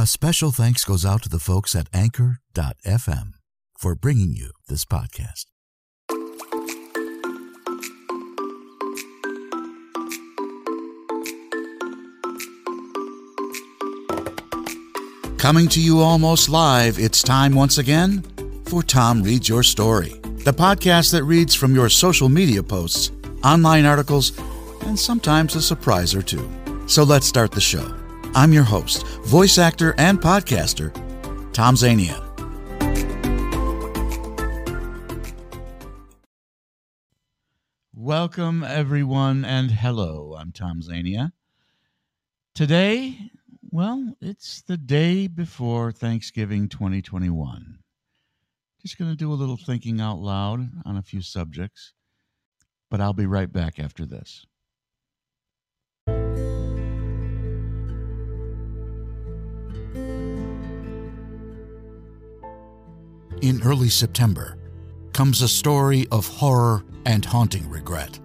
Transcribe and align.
A 0.00 0.06
special 0.06 0.50
thanks 0.50 0.82
goes 0.82 1.04
out 1.04 1.22
to 1.24 1.28
the 1.28 1.38
folks 1.38 1.76
at 1.76 1.86
Anchor.fm 1.92 3.34
for 3.78 3.94
bringing 3.94 4.32
you 4.32 4.52
this 4.66 4.86
podcast. 4.86 5.44
Coming 15.36 15.68
to 15.68 15.82
you 15.82 16.00
almost 16.00 16.48
live, 16.48 16.98
it's 16.98 17.22
time 17.22 17.54
once 17.54 17.76
again 17.76 18.24
for 18.64 18.82
Tom 18.82 19.22
Reads 19.22 19.50
Your 19.50 19.62
Story, 19.62 20.18
the 20.46 20.54
podcast 20.54 21.12
that 21.12 21.24
reads 21.24 21.54
from 21.54 21.74
your 21.74 21.90
social 21.90 22.30
media 22.30 22.62
posts, 22.62 23.10
online 23.44 23.84
articles, 23.84 24.32
and 24.86 24.98
sometimes 24.98 25.56
a 25.56 25.60
surprise 25.60 26.14
or 26.14 26.22
two. 26.22 26.50
So 26.86 27.02
let's 27.02 27.26
start 27.26 27.52
the 27.52 27.60
show. 27.60 27.99
I'm 28.32 28.52
your 28.52 28.62
host, 28.62 29.04
voice 29.24 29.58
actor, 29.58 29.94
and 29.98 30.20
podcaster, 30.20 30.92
Tom 31.52 31.74
Zania. 31.74 32.26
Welcome, 37.92 38.62
everyone, 38.62 39.44
and 39.44 39.70
hello. 39.70 40.36
I'm 40.38 40.52
Tom 40.52 40.80
Zania. 40.80 41.32
Today, 42.54 43.18
well, 43.70 44.14
it's 44.20 44.62
the 44.62 44.76
day 44.76 45.26
before 45.26 45.90
Thanksgiving 45.90 46.68
2021. 46.68 47.78
Just 48.80 48.96
going 48.96 49.10
to 49.10 49.16
do 49.16 49.32
a 49.32 49.34
little 49.34 49.56
thinking 49.56 50.00
out 50.00 50.18
loud 50.18 50.70
on 50.84 50.96
a 50.96 51.02
few 51.02 51.20
subjects, 51.20 51.94
but 52.90 53.00
I'll 53.00 53.12
be 53.12 53.26
right 53.26 53.52
back 53.52 53.80
after 53.80 54.06
this. 54.06 54.46
In 63.42 63.62
early 63.62 63.88
September 63.88 64.58
comes 65.14 65.40
a 65.40 65.48
story 65.48 66.06
of 66.12 66.26
horror 66.26 66.84
and 67.06 67.24
haunting 67.24 67.70
regret. 67.70 68.20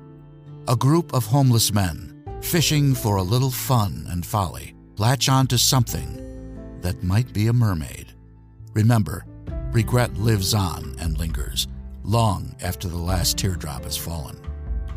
A 0.67 0.75
group 0.75 1.13
of 1.13 1.25
homeless 1.25 1.71
men, 1.71 2.21
fishing 2.41 2.93
for 2.93 3.15
a 3.15 3.23
little 3.23 3.49
fun 3.49 4.07
and 4.09 4.25
folly, 4.25 4.75
latch 4.97 5.29
on 5.29 5.47
to 5.47 5.57
something 5.57 6.81
that 6.81 7.01
might 7.01 7.31
be 7.31 7.47
a 7.47 7.53
mermaid. 7.53 8.11
Remember, 8.73 9.25
regret 9.71 10.13
lives 10.15 10.53
on 10.53 10.97
and 10.99 11.17
lingers 11.17 11.69
long 12.03 12.53
after 12.61 12.89
the 12.89 12.97
last 12.97 13.37
teardrop 13.37 13.85
has 13.85 13.95
fallen. 13.95 14.37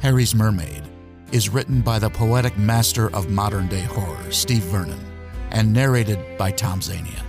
Harry's 0.00 0.34
Mermaid 0.34 0.82
is 1.30 1.48
written 1.48 1.80
by 1.80 2.00
the 2.00 2.10
poetic 2.10 2.58
master 2.58 3.08
of 3.14 3.30
modern 3.30 3.68
day 3.68 3.82
horror, 3.82 4.32
Steve 4.32 4.64
Vernon, 4.64 5.00
and 5.50 5.72
narrated 5.72 6.18
by 6.36 6.50
Tom 6.50 6.80
Zania. 6.80 7.22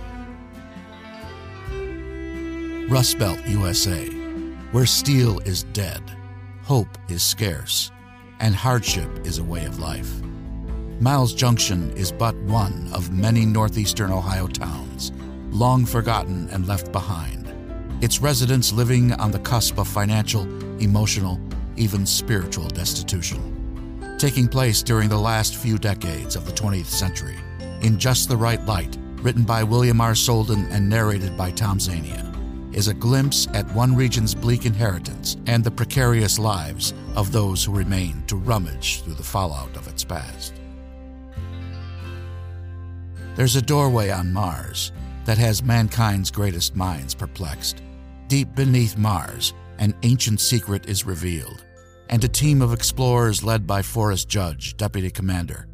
Rust 2.90 3.20
Belt, 3.20 3.38
USA, 3.46 4.08
where 4.72 4.84
steel 4.84 5.38
is 5.46 5.62
dead, 5.62 6.02
hope 6.64 6.98
is 7.08 7.22
scarce, 7.22 7.92
and 8.40 8.52
hardship 8.52 9.08
is 9.24 9.38
a 9.38 9.44
way 9.44 9.64
of 9.64 9.78
life. 9.78 10.10
Miles 10.98 11.32
Junction 11.32 11.92
is 11.92 12.10
but 12.10 12.34
one 12.46 12.90
of 12.92 13.12
many 13.12 13.46
northeastern 13.46 14.10
Ohio 14.10 14.48
towns, 14.48 15.12
long 15.52 15.86
forgotten 15.86 16.48
and 16.50 16.66
left 16.66 16.90
behind, 16.90 17.54
its 18.02 18.20
residents 18.20 18.72
living 18.72 19.12
on 19.12 19.30
the 19.30 19.38
cusp 19.38 19.78
of 19.78 19.86
financial, 19.86 20.42
emotional, 20.82 21.38
even 21.76 22.04
spiritual 22.04 22.66
destitution. 22.66 24.16
Taking 24.18 24.48
place 24.48 24.82
during 24.82 25.08
the 25.08 25.16
last 25.16 25.54
few 25.54 25.78
decades 25.78 26.34
of 26.34 26.44
the 26.44 26.52
20th 26.52 26.86
century, 26.86 27.38
in 27.82 28.00
Just 28.00 28.28
the 28.28 28.36
Right 28.36 28.66
Light, 28.66 28.98
written 29.22 29.44
by 29.44 29.62
William 29.62 30.00
R. 30.00 30.14
Soldan 30.14 30.68
and 30.72 30.88
narrated 30.88 31.36
by 31.36 31.52
Tom 31.52 31.78
Zania 31.78 32.29
is 32.72 32.88
a 32.88 32.94
glimpse 32.94 33.46
at 33.54 33.70
one 33.72 33.94
region's 33.94 34.34
bleak 34.34 34.64
inheritance 34.64 35.36
and 35.46 35.62
the 35.62 35.70
precarious 35.70 36.38
lives 36.38 36.94
of 37.16 37.32
those 37.32 37.64
who 37.64 37.72
remain 37.72 38.22
to 38.26 38.36
rummage 38.36 39.02
through 39.02 39.14
the 39.14 39.22
fallout 39.22 39.76
of 39.76 39.88
its 39.88 40.04
past. 40.04 40.54
There's 43.34 43.56
a 43.56 43.62
doorway 43.62 44.10
on 44.10 44.32
Mars 44.32 44.92
that 45.24 45.38
has 45.38 45.62
mankind's 45.62 46.30
greatest 46.30 46.76
minds 46.76 47.14
perplexed. 47.14 47.82
Deep 48.28 48.54
beneath 48.54 48.96
Mars, 48.96 49.54
an 49.78 49.94
ancient 50.02 50.40
secret 50.40 50.88
is 50.88 51.06
revealed, 51.06 51.64
and 52.08 52.22
a 52.22 52.28
team 52.28 52.62
of 52.62 52.72
explorers 52.72 53.42
led 53.42 53.66
by 53.66 53.82
Forrest 53.82 54.28
Judge, 54.28 54.76
deputy 54.76 55.10
commander. 55.10 55.66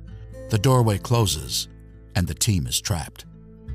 The 0.50 0.58
doorway 0.58 0.98
closes, 0.98 1.68
and 2.14 2.26
the 2.26 2.34
team 2.34 2.66
is 2.66 2.80
trapped. 2.80 3.24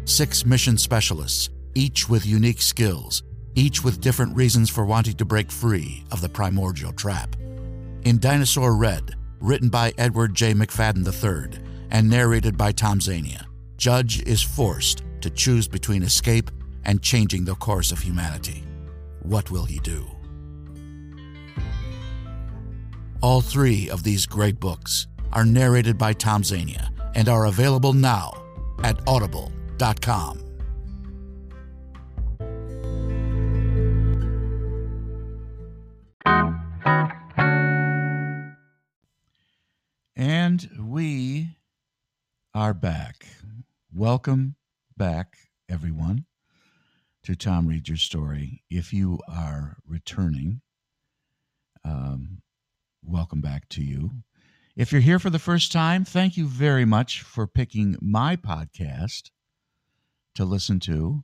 Six 0.06 0.46
mission 0.46 0.78
specialists 0.78 1.50
each 1.76 2.09
with 2.09 2.26
unique 2.26 2.62
skills, 2.62 3.24
each 3.56 3.84
with 3.84 4.02
different 4.02 4.36
reasons 4.36 4.70
for 4.70 4.86
wanting 4.86 5.16
to 5.16 5.26
break 5.26 5.52
free 5.52 6.04
of 6.12 6.22
the 6.22 6.30
primordial 6.30 6.94
trap. 6.94 7.36
In 8.04 8.20
Dinosaur 8.20 8.76
Red, 8.76 9.16
written 9.40 9.70
by 9.70 9.94
Edward 9.98 10.34
J. 10.34 10.54
McFadden 10.54 11.06
III 11.06 11.59
and 11.92 12.09
narrated 12.09 12.58
by 12.58 12.72
Tom 12.72 13.00
Zania, 13.00 13.46
Judge 13.78 14.22
is 14.24 14.42
forced 14.42 15.04
to 15.22 15.30
choose 15.30 15.68
between 15.68 16.04
escape 16.04 16.52
and 16.86 17.02
changing 17.02 17.46
the 17.46 17.56
course 17.56 17.92
of 17.92 18.00
humanity. 18.00 18.64
What 19.22 19.52
will 19.52 19.66
he 19.66 19.80
do? 19.80 20.08
All 23.22 23.42
three 23.42 23.90
of 23.90 24.03
these 24.03 24.26
great 24.26 24.59
books 24.59 25.08
are 25.32 25.46
narrated 25.46 25.98
by 25.98 26.14
Tom 26.14 26.42
Zania 26.42 26.90
and 27.16 27.30
are 27.30 27.46
available 27.46 27.94
now 27.94 28.34
at 28.84 29.00
audible.com. 29.08 30.50
And 40.61 40.91
we 40.91 41.55
are 42.53 42.73
back. 42.73 43.25
Welcome 43.94 44.55
back, 44.95 45.38
everyone, 45.69 46.25
to 47.23 47.35
Tom 47.35 47.67
Read 47.67 47.88
Your 47.88 47.97
Story. 47.97 48.63
If 48.69 48.94
you 48.94 49.19
are 49.27 49.77
returning, 49.88 50.61
um, 51.83 52.41
welcome 53.03 53.41
back 53.41 53.69
to 53.69 53.83
you. 53.83 54.11
If 54.75 54.91
you're 54.91 55.01
here 55.01 55.19
for 55.19 55.29
the 55.29 55.39
first 55.39 55.72
time, 55.72 56.03
thank 56.05 56.38
you 56.38 56.45
very 56.45 56.85
much 56.85 57.22
for 57.22 57.47
picking 57.47 57.95
my 58.01 58.35
podcast 58.35 59.31
to 60.35 60.45
listen 60.45 60.79
to 60.81 61.23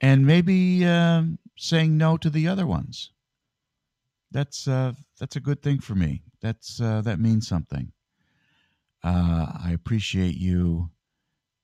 and 0.00 0.26
maybe 0.26 0.84
uh, 0.86 1.24
saying 1.58 1.96
no 1.96 2.16
to 2.18 2.30
the 2.30 2.48
other 2.48 2.66
ones. 2.66 3.10
That's 4.32 4.66
uh, 4.66 4.92
that's 5.20 5.36
a 5.36 5.40
good 5.40 5.62
thing 5.62 5.80
for 5.80 5.94
me 5.94 6.22
that's 6.42 6.80
uh, 6.80 7.00
that 7.02 7.20
means 7.20 7.48
something. 7.48 7.92
Uh, 9.02 9.46
I 9.64 9.70
appreciate 9.72 10.36
you 10.36 10.90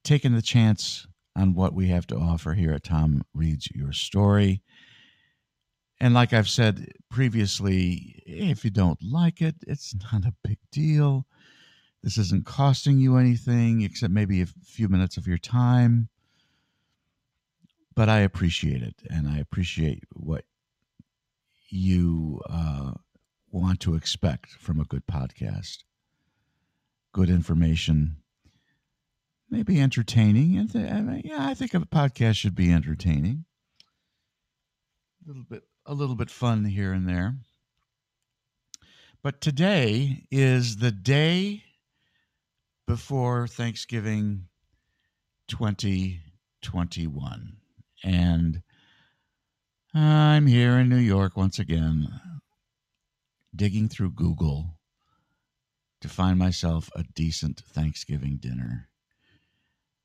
taking 0.05 0.35
the 0.35 0.43
chance 0.43 1.07
on 1.37 1.55
what 1.55 1.75
we 1.75 1.89
have 1.89 2.07
to 2.09 2.17
offer 2.17 2.55
here 2.55 2.73
at 2.73 2.85
Tom 2.85 3.23
Reads 3.35 3.69
Your 3.75 3.93
Story. 3.93 4.63
And 6.01 6.15
like 6.15 6.33
I've 6.33 6.49
said 6.49 6.93
previously, 7.11 8.23
if 8.25 8.65
you 8.65 8.71
don't 8.71 9.01
like 9.03 9.43
it, 9.43 9.57
it's 9.67 9.95
not 10.13 10.25
a 10.25 10.35
big 10.43 10.59
deal. 10.73 11.27
This 12.03 12.17
isn't 12.17 12.47
costing 12.47 12.99
you 12.99 13.17
anything 13.17 13.83
except 13.83 14.13
maybe 14.13 14.41
a 14.41 14.47
few 14.65 14.89
minutes 14.89 15.17
of 15.17 15.27
your 15.27 15.39
time. 15.39 16.09
But 17.97 18.09
I 18.09 18.21
appreciate 18.21 18.81
it, 18.83 18.95
and 19.11 19.29
I 19.29 19.39
appreciate 19.39 20.05
what 20.13 20.45
you 21.69 22.41
uh, 22.49 22.93
want 23.51 23.81
to 23.81 23.95
expect 23.95 24.53
from 24.53 24.81
a 24.81 24.85
good 24.85 25.07
podcast. 25.07 25.79
Good 27.13 27.31
information, 27.31 28.17
maybe 29.51 29.81
entertaining. 29.81 30.57
And 30.57 30.73
th- 30.73 31.25
yeah, 31.25 31.47
I 31.47 31.55
think 31.55 31.75
a 31.75 31.81
podcast 31.81 32.37
should 32.37 32.55
be 32.55 32.73
entertaining. 32.73 33.45
A 35.25 35.29
little 35.29 35.45
bit, 35.45 35.63
a 35.87 35.95
little 35.95 36.17
bit 36.17 36.31
fun 36.31 36.65
here 36.65 36.93
and 36.93 37.09
there. 37.09 37.37
But 39.23 39.41
today 39.41 40.27
is 40.31 40.77
the 40.77 40.93
day 40.93 41.65
before 42.87 43.49
Thanksgiving 43.49 44.47
2021. 45.49 47.57
And 48.05 48.63
I'm 49.95 50.47
here 50.47 50.79
in 50.79 50.89
New 50.89 50.97
York 50.97 51.37
once 51.37 51.59
again 51.59 52.09
digging 53.55 53.89
through 53.89 54.13
Google 54.13 54.79
to 56.01 56.09
find 56.09 56.39
myself 56.39 56.91
a 56.95 57.03
decent 57.15 57.63
Thanksgiving 57.73 58.37
dinner. 58.37 58.89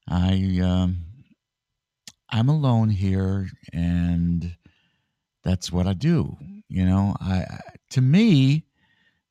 I 0.07 0.59
um, 0.63 1.05
I'm 2.29 2.49
alone 2.49 2.89
here, 2.89 3.49
and 3.71 4.55
that's 5.43 5.71
what 5.71 5.85
I 5.85 5.93
do. 5.93 6.37
You 6.67 6.85
know, 6.85 7.15
I 7.19 7.45
to 7.91 8.01
me, 8.01 8.65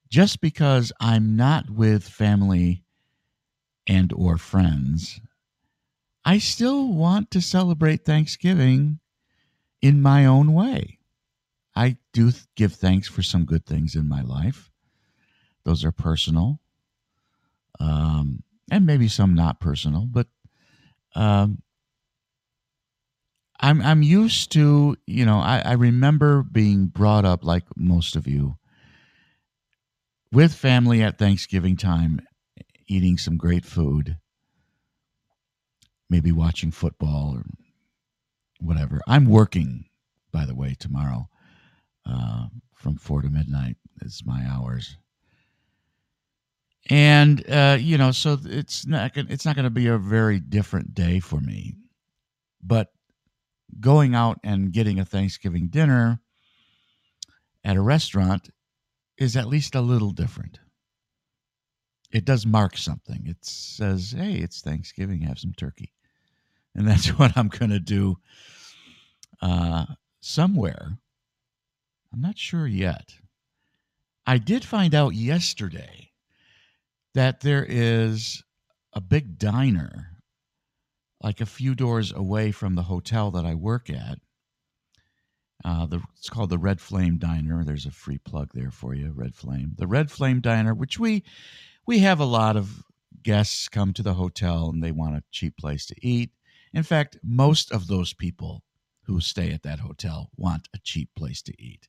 just 0.08 0.40
because 0.40 0.92
I'm 1.00 1.34
not 1.34 1.70
with 1.70 2.04
family 2.04 2.84
and 3.88 4.12
or 4.12 4.38
friends, 4.38 5.20
I 6.24 6.38
still 6.38 6.92
want 6.92 7.30
to 7.32 7.40
celebrate 7.40 8.04
Thanksgiving 8.04 9.00
in 9.82 10.00
my 10.00 10.24
own 10.24 10.54
way. 10.54 10.98
I 11.74 11.96
do 12.12 12.30
give 12.54 12.74
thanks 12.74 13.08
for 13.08 13.22
some 13.22 13.44
good 13.44 13.66
things 13.66 13.96
in 13.96 14.08
my 14.08 14.22
life. 14.22 14.70
Those 15.64 15.84
are 15.84 15.92
personal, 15.92 16.60
um, 17.80 18.42
and 18.70 18.86
maybe 18.86 19.08
some 19.08 19.34
not 19.34 19.60
personal, 19.60 20.06
but 20.06 20.26
um, 21.14 21.62
I'm 23.60 23.80
I'm 23.80 24.02
used 24.02 24.52
to 24.52 24.96
you 25.06 25.24
know 25.24 25.38
I, 25.38 25.62
I 25.64 25.72
remember 25.72 26.42
being 26.42 26.86
brought 26.86 27.24
up 27.24 27.44
like 27.44 27.64
most 27.76 28.16
of 28.16 28.26
you 28.26 28.56
with 30.32 30.52
family 30.54 31.02
at 31.02 31.18
Thanksgiving 31.18 31.76
time, 31.76 32.20
eating 32.88 33.18
some 33.18 33.36
great 33.36 33.64
food, 33.64 34.18
maybe 36.10 36.32
watching 36.32 36.72
football 36.72 37.36
or 37.36 37.44
whatever. 38.62 39.00
I'm 39.06 39.26
working, 39.26 39.86
by 40.32 40.44
the 40.44 40.54
way, 40.54 40.74
tomorrow 40.78 41.28
uh, 42.06 42.46
from 42.74 42.96
four 42.96 43.22
to 43.22 43.28
midnight. 43.28 43.76
Is 44.00 44.22
my 44.24 44.44
hours, 44.48 44.96
and 46.90 47.44
uh, 47.48 47.76
you 47.78 47.98
know, 47.98 48.10
so 48.10 48.38
it's 48.44 48.86
not 48.86 49.12
it's 49.16 49.44
not 49.44 49.54
going 49.54 49.64
to 49.64 49.70
be 49.70 49.86
a 49.86 49.98
very 49.98 50.40
different 50.40 50.94
day 50.94 51.20
for 51.20 51.38
me, 51.38 51.76
but 52.62 52.88
going 53.78 54.14
out 54.14 54.40
and 54.42 54.72
getting 54.72 54.98
a 54.98 55.04
Thanksgiving 55.04 55.68
dinner 55.68 56.20
at 57.64 57.76
a 57.76 57.80
restaurant 57.80 58.50
is 59.18 59.36
at 59.36 59.46
least 59.46 59.74
a 59.74 59.80
little 59.80 60.10
different. 60.10 60.58
It 62.10 62.24
does 62.24 62.44
mark 62.44 62.76
something. 62.76 63.24
It 63.26 63.44
says, 63.44 64.14
hey, 64.16 64.34
it's 64.34 64.60
Thanksgiving, 64.60 65.22
have 65.22 65.38
some 65.38 65.54
turkey. 65.54 65.92
And 66.74 66.86
that's 66.86 67.08
what 67.18 67.36
I'm 67.36 67.48
going 67.48 67.70
to 67.70 67.80
do 67.80 68.16
uh, 69.40 69.86
somewhere. 70.20 70.98
I'm 72.12 72.20
not 72.20 72.38
sure 72.38 72.66
yet. 72.66 73.14
I 74.26 74.38
did 74.38 74.64
find 74.64 74.94
out 74.94 75.14
yesterday 75.14 76.10
that 77.14 77.40
there 77.40 77.66
is 77.68 78.42
a 78.92 79.00
big 79.00 79.38
diner 79.38 80.12
like 81.22 81.40
a 81.40 81.46
few 81.46 81.74
doors 81.74 82.12
away 82.12 82.50
from 82.52 82.74
the 82.74 82.82
hotel 82.82 83.30
that 83.30 83.44
I 83.44 83.54
work 83.54 83.90
at. 83.90 84.18
Uh, 85.64 85.86
the, 85.86 86.00
it's 86.18 86.28
called 86.28 86.50
the 86.50 86.58
Red 86.58 86.80
Flame 86.80 87.18
Diner. 87.18 87.64
There's 87.64 87.86
a 87.86 87.92
free 87.92 88.18
plug 88.18 88.50
there 88.52 88.72
for 88.72 88.94
you, 88.94 89.12
Red 89.14 89.34
Flame. 89.34 89.74
The 89.78 89.86
Red 89.86 90.10
Flame 90.10 90.40
Diner, 90.40 90.74
which 90.74 90.98
we 90.98 91.22
we 91.86 92.00
have 92.00 92.18
a 92.20 92.24
lot 92.24 92.56
of 92.56 92.82
guests 93.22 93.68
come 93.68 93.92
to 93.92 94.02
the 94.02 94.14
hotel 94.14 94.70
and 94.70 94.82
they 94.82 94.90
want 94.90 95.16
a 95.16 95.22
cheap 95.30 95.56
place 95.56 95.86
to 95.86 95.94
eat. 96.00 96.30
In 96.72 96.82
fact, 96.82 97.18
most 97.22 97.70
of 97.70 97.86
those 97.86 98.12
people 98.14 98.62
who 99.02 99.20
stay 99.20 99.52
at 99.52 99.62
that 99.62 99.80
hotel 99.80 100.30
want 100.36 100.68
a 100.74 100.78
cheap 100.82 101.10
place 101.16 101.42
to 101.42 101.62
eat. 101.62 101.88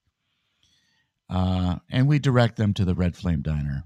Uh, 1.29 1.77
and 1.89 2.07
we 2.07 2.19
direct 2.19 2.57
them 2.57 2.73
to 2.73 2.85
the 2.85 2.95
Red 2.95 3.15
Flame 3.15 3.41
Diner. 3.41 3.85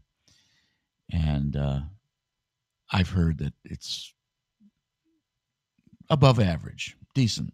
And 1.11 1.55
uh, 1.55 1.81
I've 2.91 3.09
heard 3.09 3.37
that 3.39 3.53
it's 3.63 4.13
above 6.09 6.39
average, 6.39 6.95
decent. 7.13 7.53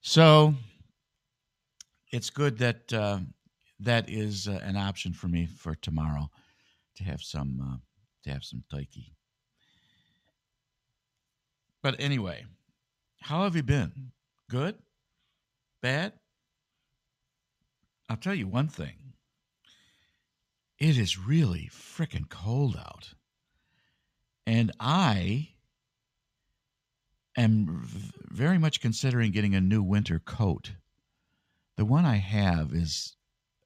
So 0.00 0.54
it's 2.12 2.30
good 2.30 2.58
that 2.58 2.92
uh, 2.92 3.18
that 3.80 4.08
is 4.08 4.48
uh, 4.48 4.60
an 4.62 4.76
option 4.76 5.12
for 5.12 5.28
me 5.28 5.46
for 5.46 5.74
tomorrow 5.74 6.30
to 6.96 7.04
have 7.04 7.22
some 7.22 7.60
uh, 7.60 7.76
to 8.24 8.30
have 8.30 8.44
some 8.44 8.62
taiki. 8.72 9.15
But 11.86 12.00
anyway, 12.00 12.44
how 13.20 13.44
have 13.44 13.54
you 13.54 13.62
been? 13.62 14.10
Good? 14.50 14.74
Bad? 15.80 16.14
I'll 18.08 18.16
tell 18.16 18.34
you 18.34 18.48
one 18.48 18.66
thing. 18.66 19.12
It 20.80 20.98
is 20.98 21.16
really 21.16 21.70
freaking 21.72 22.28
cold 22.28 22.76
out. 22.76 23.14
And 24.48 24.72
I 24.80 25.50
am 27.36 27.86
very 28.32 28.58
much 28.58 28.80
considering 28.80 29.30
getting 29.30 29.54
a 29.54 29.60
new 29.60 29.80
winter 29.80 30.18
coat. 30.18 30.72
The 31.76 31.84
one 31.84 32.04
I 32.04 32.16
have 32.16 32.72
is 32.72 33.14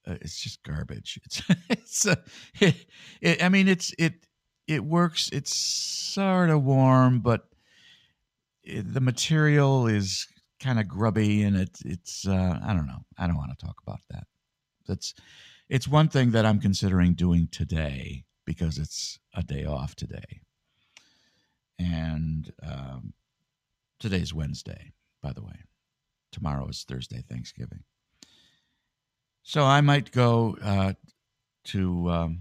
uh, 0.06 0.16
it's 0.20 0.38
just 0.38 0.62
garbage. 0.62 1.18
It's 1.24 1.42
it's 1.70 2.06
uh, 2.06 2.16
it, 2.60 2.84
it, 3.22 3.42
I 3.42 3.48
mean 3.48 3.66
it's 3.66 3.94
it 3.98 4.26
it 4.68 4.84
works. 4.84 5.30
It's 5.32 5.56
sort 5.56 6.50
of 6.50 6.62
warm, 6.64 7.20
but 7.20 7.49
it, 8.70 8.94
the 8.94 9.00
material 9.00 9.86
is 9.86 10.26
kind 10.60 10.78
of 10.78 10.88
grubby, 10.88 11.42
and 11.42 11.56
it 11.56 11.78
it's 11.84 12.26
uh, 12.26 12.58
I 12.64 12.72
don't 12.74 12.86
know. 12.86 13.00
I 13.18 13.26
don't 13.26 13.36
want 13.36 13.56
to 13.58 13.66
talk 13.66 13.76
about 13.86 14.00
that. 14.10 14.24
That's 14.86 15.14
it's 15.68 15.88
one 15.88 16.08
thing 16.08 16.32
that 16.32 16.46
I'm 16.46 16.60
considering 16.60 17.14
doing 17.14 17.48
today 17.50 18.24
because 18.44 18.78
it's 18.78 19.18
a 19.34 19.42
day 19.42 19.64
off 19.64 19.94
today, 19.94 20.40
and 21.78 22.52
um, 22.62 23.12
Today's 24.00 24.32
Wednesday, 24.32 24.92
by 25.22 25.32
the 25.32 25.42
way. 25.42 25.64
Tomorrow 26.32 26.68
is 26.68 26.84
Thursday, 26.84 27.22
Thanksgiving. 27.28 27.84
So 29.42 29.64
I 29.64 29.82
might 29.82 30.10
go 30.10 30.56
uh, 30.62 30.94
to 31.64 32.10
um, 32.10 32.38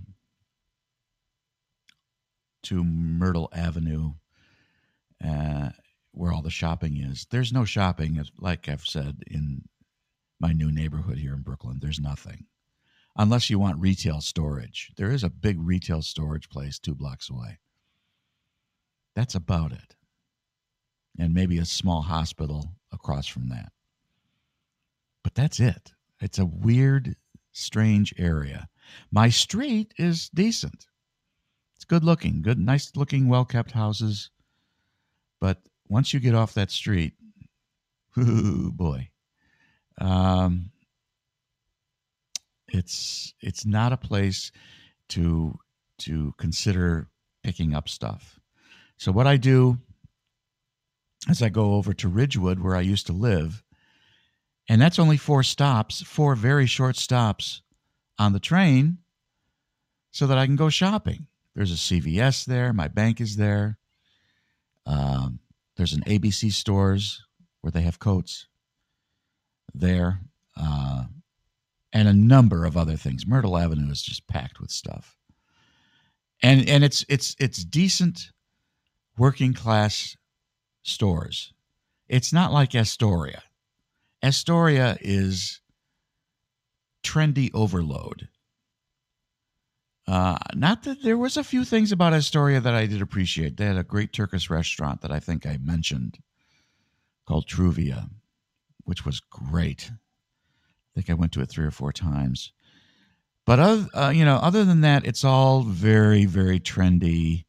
to 2.63 2.83
Myrtle 2.83 3.49
Avenue, 3.51 4.13
uh, 5.25 5.69
where 6.11 6.31
all 6.31 6.41
the 6.41 6.49
shopping 6.49 6.97
is. 6.97 7.25
There's 7.29 7.53
no 7.53 7.65
shopping, 7.65 8.23
like 8.39 8.67
I've 8.67 8.85
said, 8.85 9.23
in 9.27 9.63
my 10.39 10.51
new 10.51 10.71
neighborhood 10.71 11.17
here 11.17 11.33
in 11.33 11.41
Brooklyn. 11.41 11.79
There's 11.81 11.99
nothing, 11.99 12.45
unless 13.17 13.49
you 13.49 13.59
want 13.59 13.79
retail 13.79 14.21
storage. 14.21 14.91
There 14.97 15.11
is 15.11 15.23
a 15.23 15.29
big 15.29 15.57
retail 15.59 16.01
storage 16.01 16.49
place 16.49 16.79
two 16.79 16.95
blocks 16.95 17.29
away. 17.29 17.59
That's 19.15 19.35
about 19.35 19.71
it 19.71 19.95
and 21.19 21.33
maybe 21.33 21.57
a 21.57 21.65
small 21.65 22.01
hospital 22.01 22.75
across 22.91 23.27
from 23.27 23.49
that. 23.49 23.71
But 25.23 25.35
that's 25.35 25.59
it. 25.59 25.91
It's 26.21 26.39
a 26.39 26.45
weird, 26.45 27.15
strange 27.51 28.13
area. 28.17 28.69
My 29.11 29.29
street 29.29 29.93
is 29.97 30.29
decent. 30.29 30.87
It's 31.75 31.85
good 31.85 32.03
looking, 32.03 32.41
good, 32.41 32.57
nice 32.57 32.91
looking, 32.95 33.27
well 33.27 33.45
kept 33.45 33.71
houses. 33.71 34.31
But 35.41 35.59
once 35.89 36.13
you 36.13 36.19
get 36.19 36.35
off 36.35 36.53
that 36.53 36.71
street, 36.71 37.13
boy, 38.15 39.09
um, 39.99 40.71
it's 42.67 43.33
it's 43.41 43.65
not 43.65 43.93
a 43.93 43.97
place 43.97 44.51
to 45.09 45.57
to 45.99 46.33
consider 46.37 47.07
picking 47.43 47.73
up 47.73 47.89
stuff. 47.89 48.39
So 48.97 49.11
what 49.11 49.27
I 49.27 49.37
do 49.37 49.79
as 51.27 51.41
I 51.41 51.49
go 51.49 51.73
over 51.75 51.93
to 51.93 52.07
Ridgewood, 52.07 52.59
where 52.59 52.75
I 52.75 52.81
used 52.81 53.07
to 53.07 53.13
live. 53.13 53.63
And 54.69 54.81
that's 54.81 54.99
only 54.99 55.17
four 55.17 55.43
stops, 55.43 56.01
four 56.01 56.35
very 56.35 56.67
short 56.67 56.95
stops 56.95 57.61
on 58.17 58.33
the 58.33 58.39
train 58.39 58.99
so 60.11 60.27
that 60.27 60.37
I 60.37 60.45
can 60.45 60.55
go 60.55 60.69
shopping. 60.69 61.27
There's 61.55 61.71
a 61.71 61.75
CVS 61.75 62.45
there, 62.45 62.71
my 62.71 62.87
bank 62.87 63.19
is 63.19 63.35
there. 63.35 63.77
Um, 64.85 65.39
there's 65.79 65.93
an 65.93 66.01
ABC 66.01 66.51
stores 66.51 67.23
where 67.61 67.71
they 67.71 67.83
have 67.83 67.99
coats 67.99 68.47
there, 69.73 70.19
uh, 70.57 71.05
and 71.93 72.05
a 72.05 72.13
number 72.13 72.65
of 72.65 72.75
other 72.75 72.97
things. 72.97 73.25
Myrtle 73.25 73.57
Avenue 73.57 73.89
is 73.89 74.01
just 74.01 74.27
packed 74.27 74.59
with 74.59 74.71
stuff, 74.71 75.15
and 76.43 76.67
and 76.67 76.83
it's 76.83 77.05
it's 77.07 77.33
it's 77.39 77.63
decent 77.63 78.31
working 79.17 79.53
class 79.53 80.17
stores. 80.83 81.53
It's 82.09 82.33
not 82.33 82.51
like 82.51 82.75
Astoria. 82.75 83.41
Astoria 84.21 84.97
is 84.99 85.61
trendy 87.05 87.51
overload. 87.53 88.27
Uh, 90.09 90.39
not 90.55 90.81
that 90.81 91.03
there 91.03 91.19
was 91.19 91.37
a 91.37 91.43
few 91.43 91.63
things 91.63 91.91
about 91.91 92.13
Astoria 92.13 92.59
that 92.59 92.73
I 92.73 92.87
did 92.87 92.99
appreciate. 92.99 93.57
They 93.57 93.65
had 93.65 93.77
a 93.77 93.83
great 93.83 94.11
Turkish 94.11 94.49
restaurant 94.49 95.01
that 95.01 95.11
I 95.11 95.19
think 95.19 95.45
I 95.45 95.59
mentioned 95.61 96.17
called 97.27 97.47
Truvia, 97.47 98.09
which 98.85 99.05
was 99.05 99.19
great. 99.19 99.91
I 99.91 100.89
think 100.95 101.11
I 101.11 101.13
went 101.13 101.31
to 101.33 101.41
it 101.41 101.49
three 101.51 101.65
or 101.67 101.69
four 101.69 101.93
times. 101.93 102.51
But 103.45 103.59
other, 103.59 103.87
uh, 103.93 104.09
you 104.09 104.25
know, 104.25 104.37
other 104.37 104.65
than 104.65 104.81
that, 104.81 105.05
it's 105.05 105.23
all 105.23 105.61
very, 105.61 106.25
very 106.25 106.59
trendy, 106.59 107.45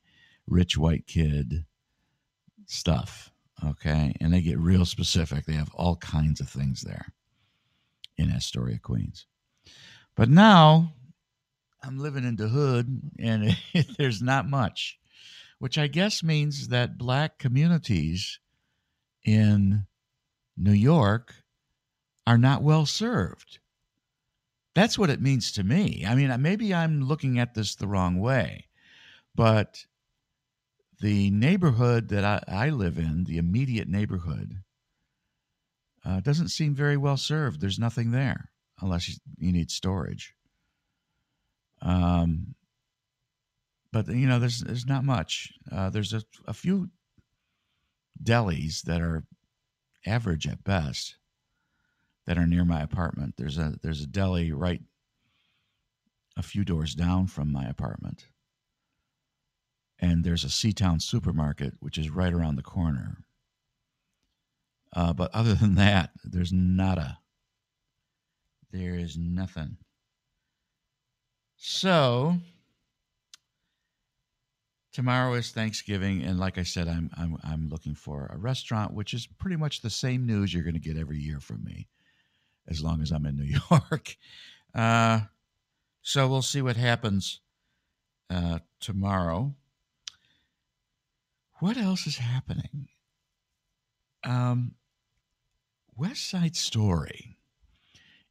rich 0.47 0.77
white 0.77 1.07
kid 1.07 1.65
stuff. 2.67 3.33
Okay. 3.65 4.15
And 4.21 4.35
they 4.35 4.43
get 4.43 4.59
real 4.59 4.85
specific. 4.85 5.47
They 5.47 5.55
have 5.55 5.73
all 5.75 5.97
kinds 5.97 6.41
of 6.41 6.51
things 6.51 6.83
there 6.83 7.07
in 8.19 8.31
Astoria, 8.31 8.79
Queens. 8.79 9.25
But 10.15 10.29
now 10.29 10.93
I'm 11.83 11.99
living 11.99 12.25
in 12.25 12.37
the 12.37 12.49
hood 12.49 13.01
and 13.19 13.57
there's 13.99 14.23
not 14.23 14.49
much. 14.49 14.99
which 15.59 15.77
I 15.77 15.89
guess 15.89 16.23
means 16.23 16.69
that 16.69 16.97
black 16.99 17.39
communities 17.39 18.41
in 19.25 19.87
New 20.57 20.73
York 20.73 21.35
are 22.27 22.39
not 22.39 22.63
well 22.63 22.87
served. 22.87 23.59
That's 24.75 24.99
what 24.99 25.11
it 25.11 25.21
means 25.21 25.53
to 25.53 25.63
me. 25.65 26.05
I 26.07 26.15
mean, 26.15 26.35
maybe 26.41 26.73
I'm 26.75 27.03
looking 27.03 27.39
at 27.39 27.55
this 27.55 27.75
the 27.75 27.89
wrong 27.89 28.19
way, 28.21 28.69
but 29.35 29.85
the 31.01 31.31
neighborhood 31.31 32.09
that 32.09 32.25
I, 32.25 32.43
I 32.49 32.71
live 32.71 32.97
in, 32.99 33.25
the 33.25 33.37
immediate 33.39 33.89
neighborhood, 33.89 34.63
uh, 36.05 36.21
doesn't 36.21 36.49
seem 36.49 36.75
very 36.75 36.97
well 36.97 37.17
served. 37.17 37.61
There's 37.61 37.79
nothing 37.79 38.13
there 38.13 38.51
unless 38.81 39.09
you 39.39 39.53
need 39.53 39.71
storage. 39.71 40.35
Um, 41.83 42.55
but 43.93 44.09
you 44.09 44.27
know, 44.27 44.39
there's 44.39 44.61
there's 44.61 44.87
not 44.87 45.05
much. 45.05 45.53
Uh, 45.71 45.91
there's 45.91 46.13
a, 46.13 46.23
a 46.47 46.55
few 46.55 46.91
delis 48.23 48.83
that 48.83 49.01
are 49.01 49.25
average 50.07 50.47
at 50.47 50.65
best 50.65 51.17
that 52.27 52.39
are 52.39 52.47
near 52.47 52.65
my 52.65 52.81
apartment. 52.83 53.35
There's 53.37 53.59
a 53.59 53.75
there's 53.83 54.03
a 54.03 54.07
deli 54.07 54.53
right 54.53 54.81
a 56.37 56.43
few 56.43 56.65
doors 56.65 56.95
down 56.95 57.27
from 57.27 57.53
my 57.53 57.65
apartment. 57.65 58.27
And 59.99 60.25
there's 60.25 60.45
a 60.45 60.51
C-Town 60.51 61.01
supermarket 61.01 61.75
which 61.81 61.99
is 61.99 62.09
right 62.09 62.33
around 62.33 62.57
the 62.57 62.63
corner. 62.63 63.25
Uh, 64.95 65.13
but 65.13 65.31
other 65.35 65.55
than 65.55 65.75
that, 65.75 66.11
there's 66.25 66.53
nada. 66.53 67.19
There 68.73 68.95
is 68.95 69.17
nothing. 69.19 69.77
So 71.63 72.39
tomorrow 74.95 75.35
is 75.35 75.51
Thanksgiving, 75.51 76.23
and 76.23 76.41
like 76.41 76.57
I 76.57 76.63
said, 76.63 76.89
I'm 76.89 77.11
I'm 77.19 77.37
I'm 77.45 77.69
looking 77.69 77.95
for 77.95 78.31
a 78.33 78.39
restaurant, 78.39 78.95
which 78.95 79.13
is 79.13 79.27
pretty 79.27 79.57
much 79.57 79.83
the 79.83 79.91
same 79.91 80.25
news 80.25 80.55
you're 80.55 80.63
going 80.63 80.73
to 80.73 80.81
get 80.81 80.97
every 80.97 81.19
year 81.19 81.39
from 81.39 81.63
me, 81.63 81.87
as 82.67 82.83
long 82.83 83.03
as 83.03 83.11
I'm 83.11 83.27
in 83.27 83.37
New 83.37 83.59
York. 83.71 84.17
Uh, 84.75 85.21
so 86.01 86.27
we'll 86.29 86.41
see 86.41 86.63
what 86.63 86.77
happens 86.77 87.41
uh, 88.31 88.61
tomorrow. 88.81 89.55
What 91.59 91.77
else 91.77 92.07
is 92.07 92.17
happening? 92.17 92.89
Um, 94.25 94.77
West 95.95 96.31
Side 96.31 96.57
Story 96.57 97.37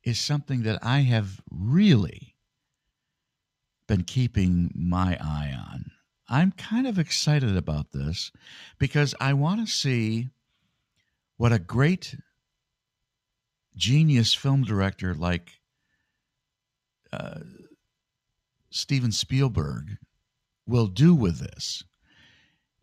is 0.04 0.20
something 0.20 0.64
that 0.64 0.80
I 0.82 1.02
have 1.02 1.40
really 1.52 2.34
been 3.90 4.04
keeping 4.04 4.72
my 4.76 5.18
eye 5.20 5.52
on. 5.52 5.92
I'm 6.30 6.52
kind 6.52 6.86
of 6.86 7.00
excited 7.00 7.58
about 7.58 7.92
this 7.92 8.32
because 8.78 9.16
I 9.20 9.34
want 9.34 9.66
to 9.66 9.74
see 9.74 10.30
what 11.38 11.52
a 11.52 11.58
great 11.58 12.16
genius 13.76 14.36
film 14.36 14.64
director 14.64 15.16
like 15.16 15.54
uh, 17.12 17.40
Steven 18.70 19.12
Spielberg 19.12 19.98
will 20.68 20.86
do 20.86 21.16
with 21.16 21.40
this. 21.40 21.84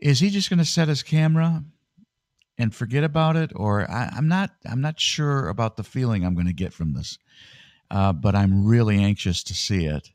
Is 0.00 0.18
he 0.18 0.28
just 0.28 0.50
going 0.50 0.58
to 0.58 0.64
set 0.64 0.88
his 0.88 1.04
camera 1.04 1.62
and 2.58 2.74
forget 2.74 3.04
about 3.04 3.36
it, 3.36 3.52
or 3.54 3.88
I, 3.88 4.12
am 4.16 4.26
not? 4.26 4.50
I'm 4.68 4.80
not 4.80 4.98
sure 4.98 5.48
about 5.48 5.76
the 5.76 5.84
feeling 5.84 6.24
I'm 6.24 6.34
going 6.34 6.48
to 6.48 6.52
get 6.52 6.72
from 6.72 6.94
this, 6.94 7.16
uh, 7.92 8.12
but 8.12 8.34
I'm 8.34 8.66
really 8.66 8.98
anxious 8.98 9.44
to 9.44 9.54
see 9.54 9.86
it, 9.86 10.10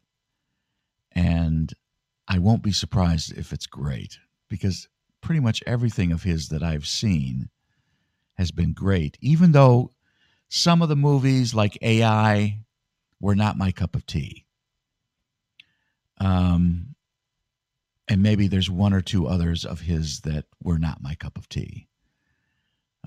and 1.13 1.73
I 2.27 2.39
won't 2.39 2.63
be 2.63 2.71
surprised 2.71 3.37
if 3.37 3.51
it's 3.51 3.67
great 3.67 4.19
because 4.49 4.87
pretty 5.21 5.39
much 5.39 5.63
everything 5.67 6.11
of 6.11 6.23
his 6.23 6.49
that 6.49 6.63
I've 6.63 6.87
seen 6.87 7.49
has 8.35 8.51
been 8.51 8.73
great, 8.73 9.17
even 9.21 9.51
though 9.51 9.91
some 10.49 10.81
of 10.81 10.89
the 10.89 10.95
movies 10.95 11.53
like 11.53 11.77
AI 11.81 12.59
were 13.19 13.35
not 13.35 13.57
my 13.57 13.71
cup 13.71 13.95
of 13.95 14.05
tea. 14.05 14.45
Um, 16.17 16.95
and 18.07 18.21
maybe 18.21 18.47
there's 18.47 18.69
one 18.69 18.93
or 18.93 19.01
two 19.01 19.27
others 19.27 19.63
of 19.63 19.81
his 19.81 20.21
that 20.21 20.45
were 20.61 20.77
not 20.77 21.01
my 21.01 21.15
cup 21.15 21.37
of 21.37 21.47
tea. 21.47 21.87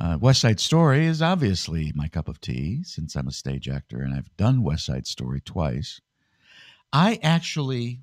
Uh, 0.01 0.19
West 0.21 0.41
Side 0.41 0.59
Story 0.59 1.07
is 1.07 1.23
obviously 1.23 1.93
my 1.95 2.09
cup 2.09 2.27
of 2.27 2.41
tea 2.41 2.83
since 2.83 3.15
I'm 3.15 3.29
a 3.29 3.33
stage 3.33 3.69
actor 3.69 4.01
and 4.01 4.13
I've 4.13 4.35
done 4.37 4.63
West 4.63 4.87
Side 4.87 5.07
Story 5.07 5.41
twice. 5.41 6.01
I 6.95 7.19
actually 7.25 8.03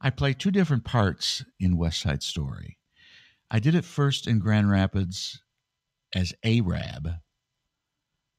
I 0.00 0.10
play 0.10 0.32
two 0.32 0.50
different 0.50 0.84
parts 0.84 1.44
in 1.60 1.76
West 1.76 2.00
Side 2.00 2.24
Story. 2.24 2.76
I 3.52 3.60
did 3.60 3.76
it 3.76 3.84
first 3.84 4.26
in 4.26 4.40
Grand 4.40 4.68
Rapids 4.68 5.40
as 6.12 6.34
A-Rab, 6.42 7.08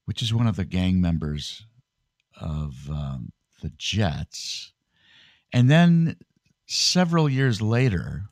which 0.04 0.22
is 0.22 0.34
one 0.34 0.46
of 0.46 0.58
the 0.58 0.66
gang 0.66 1.00
members 1.00 1.66
of 2.36 2.90
um, 2.90 3.32
the 3.62 3.72
Jets. 3.78 4.74
And 5.54 5.72
then 5.72 6.18
several 6.68 7.30
years 7.30 7.62
later, 7.62 8.26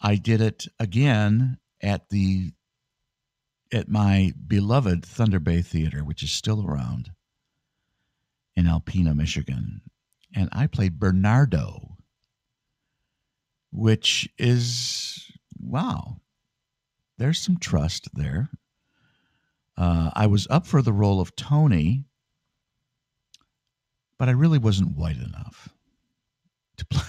I 0.00 0.16
did 0.16 0.40
it 0.40 0.66
again 0.80 1.58
at 1.80 2.08
the 2.08 2.50
at 3.72 3.88
my 3.88 4.32
beloved 4.48 5.04
Thunder 5.04 5.38
Bay 5.38 5.62
Theater, 5.62 6.02
which 6.02 6.24
is 6.24 6.32
still 6.32 6.66
around 6.66 7.12
in 8.56 8.66
Alpena, 8.66 9.14
Michigan. 9.14 9.80
And 10.34 10.48
I 10.52 10.66
played 10.66 10.98
Bernardo, 10.98 11.96
which 13.72 14.28
is 14.38 15.30
wow. 15.60 16.20
There's 17.18 17.38
some 17.38 17.58
trust 17.58 18.08
there. 18.14 18.50
Uh, 19.76 20.10
I 20.14 20.26
was 20.26 20.46
up 20.50 20.66
for 20.66 20.82
the 20.82 20.92
role 20.92 21.20
of 21.20 21.34
Tony, 21.36 22.04
but 24.18 24.28
I 24.28 24.32
really 24.32 24.58
wasn't 24.58 24.96
white 24.96 25.16
enough 25.16 25.68
to 26.76 26.86
play, 26.90 27.02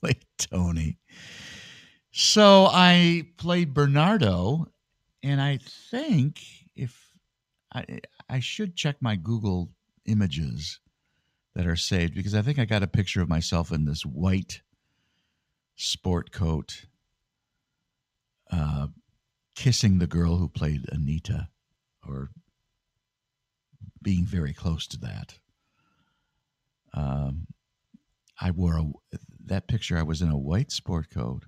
play 0.00 0.14
Tony. 0.38 0.98
So 2.12 2.66
I 2.66 3.28
played 3.36 3.74
Bernardo, 3.74 4.66
and 5.22 5.40
I 5.40 5.58
think 5.90 6.40
if 6.74 7.12
I, 7.72 8.00
I 8.28 8.40
should 8.40 8.74
check 8.74 8.96
my 9.00 9.16
Google 9.16 9.70
images 10.10 10.80
that 11.54 11.66
are 11.66 11.76
saved 11.76 12.14
because 12.14 12.34
I 12.34 12.42
think 12.42 12.58
I 12.58 12.64
got 12.64 12.82
a 12.82 12.88
picture 12.88 13.20
of 13.20 13.28
myself 13.28 13.72
in 13.72 13.84
this 13.84 14.02
white 14.02 14.62
sport 15.76 16.30
coat, 16.32 16.86
uh, 18.50 18.88
kissing 19.54 19.98
the 19.98 20.06
girl 20.06 20.36
who 20.36 20.48
played 20.48 20.86
Anita, 20.90 21.48
or 22.06 22.30
being 24.02 24.24
very 24.24 24.52
close 24.52 24.86
to 24.88 24.98
that. 24.98 25.38
Um, 26.94 27.46
I 28.40 28.50
wore 28.50 28.78
a 28.78 29.18
that 29.46 29.68
picture. 29.68 29.98
I 29.98 30.02
was 30.02 30.22
in 30.22 30.30
a 30.30 30.38
white 30.38 30.70
sport 30.72 31.10
coat 31.10 31.44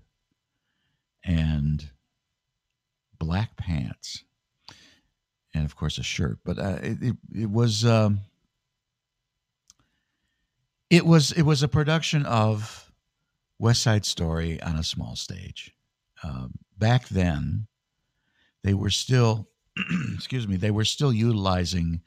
and 1.24 1.90
black 3.18 3.56
pants, 3.56 4.24
and 5.54 5.64
of 5.64 5.76
course 5.76 5.98
a 5.98 6.02
shirt. 6.02 6.38
But 6.44 6.58
uh, 6.58 6.78
it, 6.82 7.02
it, 7.02 7.16
it 7.34 7.50
was 7.50 7.84
um, 7.84 8.20
it 10.92 11.06
was 11.06 11.32
it 11.32 11.42
was 11.42 11.62
a 11.62 11.68
production 11.68 12.26
of 12.26 12.92
West 13.58 13.82
Side 13.82 14.04
Story 14.04 14.60
on 14.60 14.76
a 14.76 14.84
small 14.84 15.16
stage. 15.16 15.74
Um, 16.22 16.52
back 16.76 17.08
then, 17.08 17.66
they 18.62 18.74
were 18.74 18.90
still 18.90 19.48
excuse 20.14 20.46
me 20.46 20.56
they 20.56 20.70
were 20.70 20.84
still 20.84 21.12
utilizing 21.12 22.02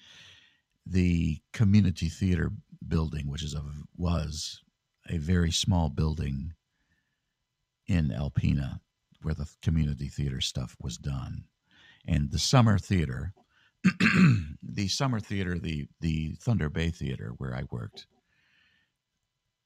the 0.85 1.39
community 1.51 2.09
theater 2.09 2.51
building, 2.87 3.27
which 3.27 3.43
is 3.43 3.55
a 3.55 3.63
was 3.97 4.61
a 5.09 5.17
very 5.17 5.51
small 5.51 5.89
building 5.89 6.53
in 7.87 8.09
Alpena 8.09 8.81
where 9.23 9.33
the 9.33 9.49
community 9.63 10.09
theater 10.09 10.41
stuff 10.41 10.75
was 10.79 10.97
done. 10.97 11.45
And 12.07 12.29
the 12.29 12.37
summer 12.37 12.77
theater, 12.77 13.33
the 14.61 14.87
summer 14.87 15.19
theater, 15.19 15.57
the 15.57 15.87
the 16.01 16.35
Thunder 16.39 16.69
Bay 16.69 16.91
Theater 16.91 17.33
where 17.39 17.55
I 17.55 17.63
worked, 17.71 18.05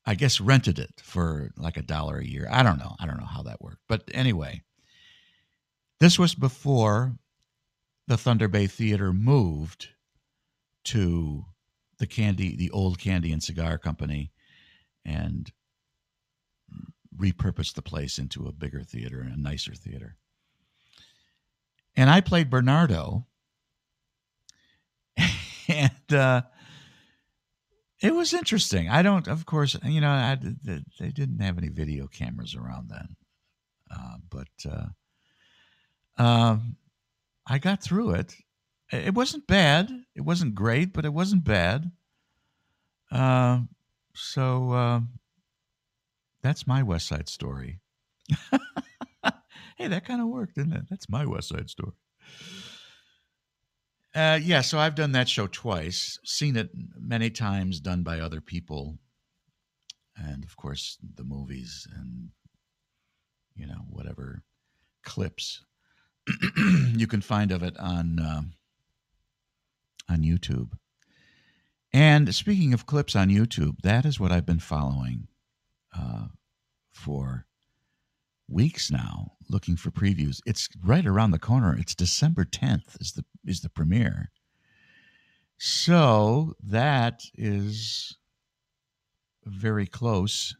I 0.09 0.15
guess 0.15 0.41
rented 0.41 0.79
it 0.79 1.03
for 1.03 1.51
like 1.55 1.77
a 1.77 1.83
dollar 1.83 2.17
a 2.17 2.25
year. 2.25 2.47
I 2.49 2.63
don't 2.63 2.79
know. 2.79 2.95
I 2.99 3.05
don't 3.05 3.19
know 3.19 3.27
how 3.27 3.43
that 3.43 3.61
worked. 3.61 3.83
But 3.87 4.09
anyway, 4.11 4.63
this 5.99 6.17
was 6.17 6.33
before 6.33 7.13
the 8.07 8.17
Thunder 8.17 8.47
Bay 8.47 8.65
Theater 8.65 9.13
moved 9.13 9.89
to 10.85 11.45
the 11.99 12.07
candy, 12.07 12.55
the 12.55 12.71
old 12.71 12.97
candy 12.97 13.31
and 13.31 13.43
cigar 13.43 13.77
company, 13.77 14.31
and 15.05 15.51
repurposed 17.15 17.75
the 17.75 17.83
place 17.83 18.17
into 18.17 18.47
a 18.47 18.51
bigger 18.51 18.81
theater 18.81 19.21
and 19.21 19.31
a 19.31 19.39
nicer 19.39 19.75
theater. 19.75 20.15
And 21.95 22.09
I 22.09 22.21
played 22.21 22.49
Bernardo, 22.49 23.27
and 25.67 26.13
uh, 26.13 26.41
it 28.01 28.15
was 28.15 28.33
interesting. 28.33 28.89
I 28.89 29.01
don't, 29.01 29.27
of 29.27 29.45
course, 29.45 29.77
you 29.83 30.01
know, 30.01 30.09
I, 30.09 30.37
they 30.99 31.09
didn't 31.09 31.39
have 31.39 31.57
any 31.57 31.69
video 31.69 32.07
cameras 32.07 32.55
around 32.55 32.89
then, 32.89 33.15
uh, 33.91 34.17
but 34.29 34.47
uh, 34.69 36.21
um, 36.21 36.77
I 37.45 37.57
got 37.57 37.83
through 37.83 38.11
it. 38.11 38.35
It 38.91 39.13
wasn't 39.13 39.47
bad. 39.47 39.91
It 40.15 40.21
wasn't 40.21 40.55
great, 40.55 40.93
but 40.93 41.05
it 41.05 41.13
wasn't 41.13 41.43
bad. 41.43 41.91
Uh, 43.11 43.61
so 44.13 44.71
uh, 44.71 45.01
that's 46.41 46.67
my 46.67 46.83
West 46.83 47.07
Side 47.07 47.29
Story. 47.29 47.79
hey, 49.77 49.87
that 49.87 50.05
kind 50.05 50.21
of 50.21 50.27
worked, 50.27 50.55
didn't 50.55 50.73
it? 50.73 50.85
That's 50.89 51.09
my 51.09 51.25
West 51.25 51.49
Side 51.49 51.69
Story. 51.69 51.93
Uh, 54.15 54.39
yeah, 54.41 54.61
so 54.61 54.79
I've 54.79 54.95
done 54.95 55.11
that 55.11 55.29
show 55.29 55.47
twice, 55.47 56.17
seen 56.25 56.55
it 56.55 56.69
many 56.99 57.29
times, 57.29 57.79
done 57.79 58.01
by 58.01 58.19
other 58.19 58.41
people, 58.41 58.97
and 60.15 60.43
of 60.43 60.57
course 60.57 60.97
the 61.15 61.23
movies 61.23 61.87
and 61.95 62.29
you 63.55 63.67
know 63.67 63.81
whatever 63.89 64.41
clips 65.03 65.63
you 66.95 67.07
can 67.07 67.21
find 67.21 67.51
of 67.51 67.63
it 67.63 67.77
on 67.77 68.19
uh, 68.19 68.41
on 70.09 70.21
YouTube. 70.21 70.71
And 71.91 72.33
speaking 72.35 72.73
of 72.73 72.85
clips 72.85 73.15
on 73.15 73.29
YouTube, 73.29 73.77
that 73.81 74.05
is 74.05 74.19
what 74.19 74.31
I've 74.31 74.45
been 74.45 74.59
following 74.59 75.27
uh, 75.97 76.27
for 76.91 77.45
weeks 78.49 78.91
now, 78.91 79.33
looking 79.49 79.75
for 79.75 79.91
previews. 79.91 80.39
It's 80.45 80.69
right 80.83 81.05
around 81.05 81.31
the 81.31 81.39
corner. 81.39 81.75
It's 81.77 81.95
December 81.95 82.45
10th 82.45 82.99
is 82.99 83.13
the 83.13 83.25
is 83.45 83.61
the 83.61 83.69
premiere. 83.69 84.31
So 85.57 86.53
that 86.63 87.23
is 87.35 88.17
very 89.45 89.85
close, 89.87 90.55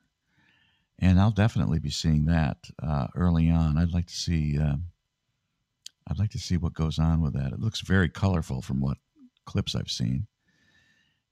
and 1.00 1.20
I'll 1.20 1.32
definitely 1.32 1.80
be 1.80 1.90
seeing 1.90 2.26
that 2.26 2.58
uh, 2.82 3.08
early 3.16 3.50
on. 3.50 3.78
I'd 3.78 3.94
like 3.94 4.08
to 4.08 4.16
see. 4.16 4.58
Uh, 4.60 4.76
I'd 6.08 6.20
like 6.20 6.32
to 6.32 6.40
see 6.40 6.58
what 6.58 6.74
goes 6.74 6.98
on 6.98 7.22
with 7.22 7.34
that. 7.34 7.54
It 7.54 7.60
looks 7.60 7.82
very 7.82 8.10
colorful 8.10 8.64
from 8.64 8.80
what 8.82 8.98
clips 9.46 9.76
I've 9.76 9.92
seen 9.92 10.26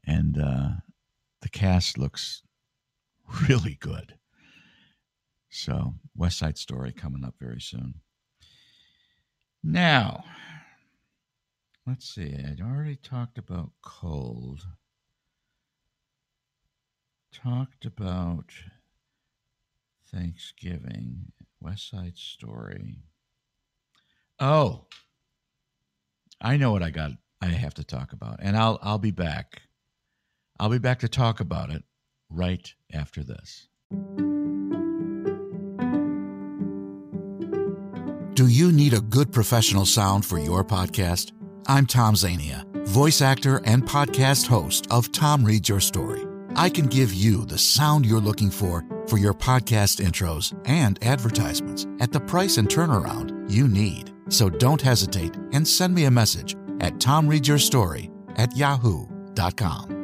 and 0.08 0.42
uh, 0.42 0.70
the 1.42 1.50
cast 1.50 1.98
looks 1.98 2.42
really 3.48 3.78
good. 3.80 4.16
So, 5.50 5.96
West 6.16 6.40
Side 6.40 6.58
Story 6.58 6.92
coming 6.92 7.24
up 7.24 7.36
very 7.40 7.62
soon. 7.62 7.96
Now, 9.64 10.24
let's 11.86 12.08
see. 12.08 12.34
I'd 12.34 12.62
already 12.62 12.96
talked 12.96 13.38
about 13.38 13.72
cold. 13.82 14.66
Talked 17.34 17.86
about 17.86 18.52
Thanksgiving, 20.12 21.32
West 21.62 21.90
Side 21.90 22.18
Story. 22.18 23.00
Oh, 24.40 24.86
I 26.40 26.58
know 26.58 26.72
what 26.72 26.84
I 26.84 26.90
got. 26.90 27.12
I 27.42 27.48
have 27.48 27.74
to 27.76 27.84
talk 27.84 28.14
about, 28.14 28.40
and 28.42 28.58
I'll 28.58 28.80
I'll 28.82 28.98
be 28.98 29.12
back 29.12 29.62
I'll 30.60 30.70
be 30.70 30.80
back 30.80 31.00
to 31.00 31.08
talk 31.08 31.40
about 31.40 31.70
it 31.70 31.84
right 32.30 32.74
after 32.92 33.24
this. 33.24 33.68
Do 38.38 38.46
you 38.46 38.72
need 38.72 38.94
a 38.94 39.02
good 39.02 39.34
professional 39.34 39.88
sound 39.88 40.24
for 40.24 40.38
your 40.38 40.64
podcast? 40.64 41.32
I'm 41.66 41.88
Tom 41.88 42.14
Zania, 42.14 42.72
voice 42.86 43.20
actor 43.20 43.64
and 43.66 43.82
podcast 43.82 44.46
host 44.46 44.86
of 44.92 45.12
Tom 45.12 45.44
Reads 45.44 45.68
Your 45.68 45.80
Story. 45.80 46.24
I 46.56 46.70
can 46.70 46.86
give 46.86 47.12
you 47.12 47.46
the 47.46 47.58
sound 47.58 48.06
you're 48.06 48.20
looking 48.20 48.52
for 48.52 48.86
for 49.08 49.18
your 49.18 49.34
podcast 49.34 50.06
intros 50.06 50.54
and 50.68 51.04
advertisements 51.04 51.88
at 52.00 52.12
the 52.12 52.20
price 52.20 52.58
and 52.58 52.70
turnaround 52.70 53.50
you 53.50 53.68
need. 53.68 54.14
So 54.30 54.52
don't 54.52 54.84
hesitate 54.84 55.36
and 55.52 55.68
send 55.68 55.96
me 55.96 56.06
a 56.06 56.12
message 56.12 56.56
at 56.80 56.94
tomreadsyourstory 57.00 58.12
at 58.36 58.56
yahoo.com. 58.56 59.97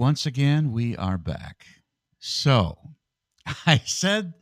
once 0.00 0.26
again, 0.26 0.72
we 0.72 0.96
are 0.96 1.18
back. 1.18 1.66
So, 2.18 2.78
I 3.66 3.82
said 3.84 4.32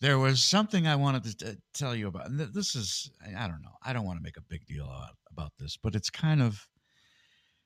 there 0.00 0.18
was 0.18 0.42
something 0.42 0.86
I 0.86 0.96
wanted 0.96 1.24
to 1.24 1.36
t- 1.36 1.46
uh, 1.46 1.54
tell 1.72 1.94
you 1.94 2.08
about. 2.08 2.30
And 2.30 2.40
this 2.40 2.74
is, 2.74 3.10
I 3.24 3.46
don't 3.46 3.62
know, 3.62 3.76
I 3.84 3.92
don't 3.92 4.04
want 4.04 4.18
to 4.18 4.22
make 4.22 4.36
a 4.36 4.42
big 4.42 4.66
deal 4.66 4.90
about 5.30 5.52
this, 5.58 5.76
but 5.76 5.94
it's 5.94 6.10
kind 6.10 6.42
of 6.42 6.66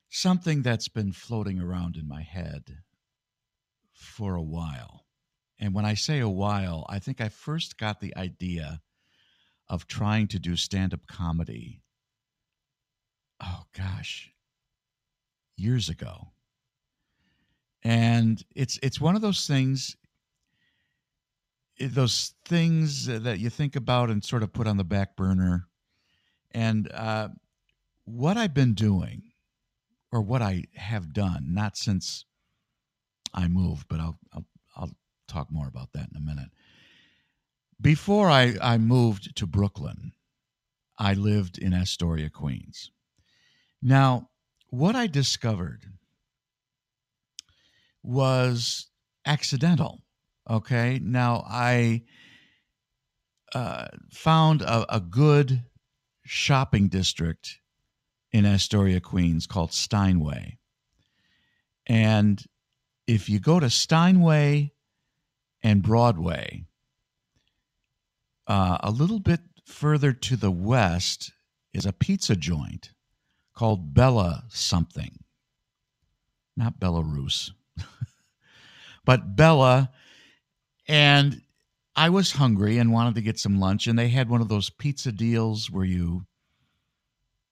something 0.09 0.61
that's 0.61 0.87
been 0.87 1.11
floating 1.11 1.59
around 1.59 1.97
in 1.97 2.07
my 2.07 2.21
head 2.21 2.79
for 3.93 4.35
a 4.35 4.43
while. 4.43 5.05
And 5.59 5.73
when 5.73 5.85
I 5.85 5.95
say 5.95 6.19
a 6.19 6.29
while, 6.29 6.85
I 6.89 6.99
think 6.99 7.19
I 7.21 7.29
first 7.29 7.77
got 7.77 7.99
the 7.99 8.15
idea 8.15 8.81
of 9.69 9.87
trying 9.87 10.27
to 10.29 10.39
do 10.39 10.55
stand 10.55 10.93
up 10.93 11.07
comedy. 11.07 11.81
Oh, 13.41 13.63
gosh, 13.73 14.31
years 15.57 15.89
ago 15.89 16.33
and 17.83 18.43
it's 18.55 18.79
it's 18.81 18.99
one 18.99 19.15
of 19.15 19.21
those 19.21 19.45
things 19.45 19.95
those 21.79 22.33
things 22.45 23.07
that 23.07 23.39
you 23.39 23.49
think 23.49 23.75
about 23.75 24.09
and 24.09 24.23
sort 24.23 24.43
of 24.43 24.53
put 24.53 24.67
on 24.67 24.77
the 24.77 24.83
back 24.83 25.15
burner. 25.15 25.67
And 26.51 26.89
uh, 26.93 27.29
what 28.05 28.37
i've 28.37 28.53
been 28.53 28.73
doing 28.73 29.21
or 30.11 30.21
what 30.21 30.41
i 30.41 30.63
have 30.75 31.13
done 31.13 31.53
not 31.53 31.77
since 31.77 32.25
i 33.33 33.47
moved 33.47 33.87
but 33.87 33.99
i'll 33.99 34.17
i'll, 34.33 34.45
I'll 34.75 34.91
talk 35.27 35.47
more 35.49 35.67
about 35.67 35.93
that 35.93 36.09
in 36.11 36.17
a 36.17 36.19
minute. 36.19 36.49
Before 37.81 38.29
I, 38.29 38.55
I 38.61 38.77
moved 38.77 39.35
to 39.37 39.47
brooklyn 39.47 40.11
i 40.99 41.13
lived 41.13 41.57
in 41.57 41.73
astoria 41.73 42.29
queens. 42.29 42.91
Now 43.81 44.29
what 44.69 44.95
i 44.95 45.07
discovered 45.07 45.85
was 48.03 48.87
accidental. 49.25 50.03
Okay. 50.49 50.99
Now, 51.01 51.43
I 51.47 52.03
uh, 53.53 53.87
found 54.11 54.61
a, 54.61 54.95
a 54.95 54.99
good 54.99 55.63
shopping 56.25 56.87
district 56.87 57.59
in 58.31 58.45
Astoria, 58.45 58.99
Queens 58.99 59.47
called 59.47 59.73
Steinway. 59.73 60.57
And 61.85 62.43
if 63.07 63.29
you 63.29 63.39
go 63.39 63.59
to 63.59 63.69
Steinway 63.69 64.71
and 65.61 65.83
Broadway, 65.83 66.65
uh, 68.47 68.77
a 68.81 68.91
little 68.91 69.19
bit 69.19 69.41
further 69.65 70.13
to 70.13 70.35
the 70.35 70.51
west 70.51 71.31
is 71.73 71.85
a 71.85 71.93
pizza 71.93 72.35
joint 72.35 72.91
called 73.53 73.93
Bella 73.93 74.45
something, 74.49 75.19
not 76.57 76.79
Belarus. 76.79 77.51
but 79.05 79.35
Bella 79.35 79.91
and 80.87 81.41
I 81.95 82.09
was 82.09 82.31
hungry 82.31 82.77
and 82.77 82.91
wanted 82.91 83.15
to 83.15 83.21
get 83.21 83.39
some 83.39 83.59
lunch, 83.59 83.87
and 83.87 83.97
they 83.97 84.09
had 84.09 84.29
one 84.29 84.41
of 84.41 84.49
those 84.49 84.69
pizza 84.69 85.11
deals 85.11 85.69
where 85.69 85.85
you, 85.85 86.25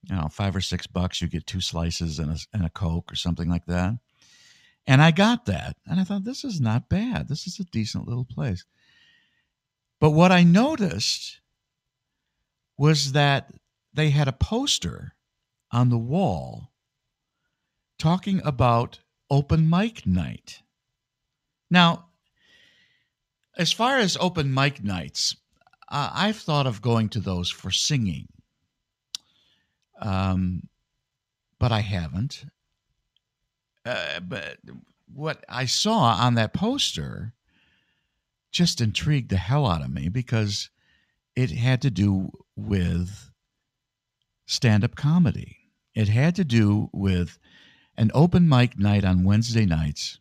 you 0.04 0.16
know, 0.16 0.28
five 0.32 0.56
or 0.56 0.62
six 0.62 0.88
bucks, 0.88 1.22
you 1.22 1.28
get 1.28 1.46
two 1.46 1.62
slices 1.62 2.18
and 2.18 2.32
a, 2.32 2.38
and 2.54 2.66
a 2.66 2.70
Coke 2.70 3.12
or 3.12 3.16
something 3.16 3.50
like 3.50 3.66
that. 3.68 3.94
And 4.88 5.02
I 5.02 5.12
got 5.12 5.46
that, 5.46 5.78
and 5.86 6.00
I 6.00 6.04
thought, 6.04 6.24
this 6.24 6.44
is 6.44 6.60
not 6.60 6.90
bad. 6.90 7.28
This 7.28 7.46
is 7.46 7.60
a 7.60 7.66
decent 7.66 8.08
little 8.08 8.26
place. 8.26 8.66
But 10.00 10.12
what 10.12 10.32
I 10.32 10.42
noticed 10.42 11.40
was 12.78 13.12
that 13.12 13.54
they 13.94 14.10
had 14.10 14.28
a 14.28 14.34
poster 14.34 15.14
on 15.72 15.90
the 15.90 16.00
wall 16.00 16.72
talking 18.00 18.42
about 18.44 19.00
open 19.32 19.68
mic 19.68 20.06
night. 20.06 20.62
Now, 21.72 22.10
as 23.58 23.72
far 23.72 23.98
as 23.98 24.18
open 24.20 24.54
mic 24.54 24.84
nights, 24.84 25.36
uh, 25.88 26.12
I've 26.14 26.38
thought 26.38 26.68
of 26.68 26.82
going 26.82 27.10
to 27.10 27.20
those 27.22 27.50
for 27.50 27.72
singing, 27.72 28.28
um, 30.02 30.68
but 31.58 31.72
I 31.72 31.80
haven't. 31.80 32.46
Uh, 33.86 34.20
but 34.20 34.58
what 35.14 35.44
I 35.50 35.66
saw 35.66 36.16
on 36.20 36.36
that 36.36 36.54
poster 36.54 37.34
just 38.52 38.82
intrigued 38.82 39.30
the 39.30 39.38
hell 39.38 39.66
out 39.66 39.82
of 39.82 39.90
me 39.92 40.10
because 40.10 40.70
it 41.36 41.52
had 41.52 41.82
to 41.84 41.90
do 41.90 42.32
with 42.58 43.32
stand 44.46 44.84
up 44.84 44.96
comedy. 44.96 45.58
It 45.96 46.10
had 46.10 46.36
to 46.36 46.44
do 46.44 46.90
with 46.92 47.40
an 48.02 48.10
open 48.16 48.50
mic 48.50 48.80
night 48.80 49.06
on 49.06 49.24
Wednesday 49.24 49.64
nights 49.64 50.20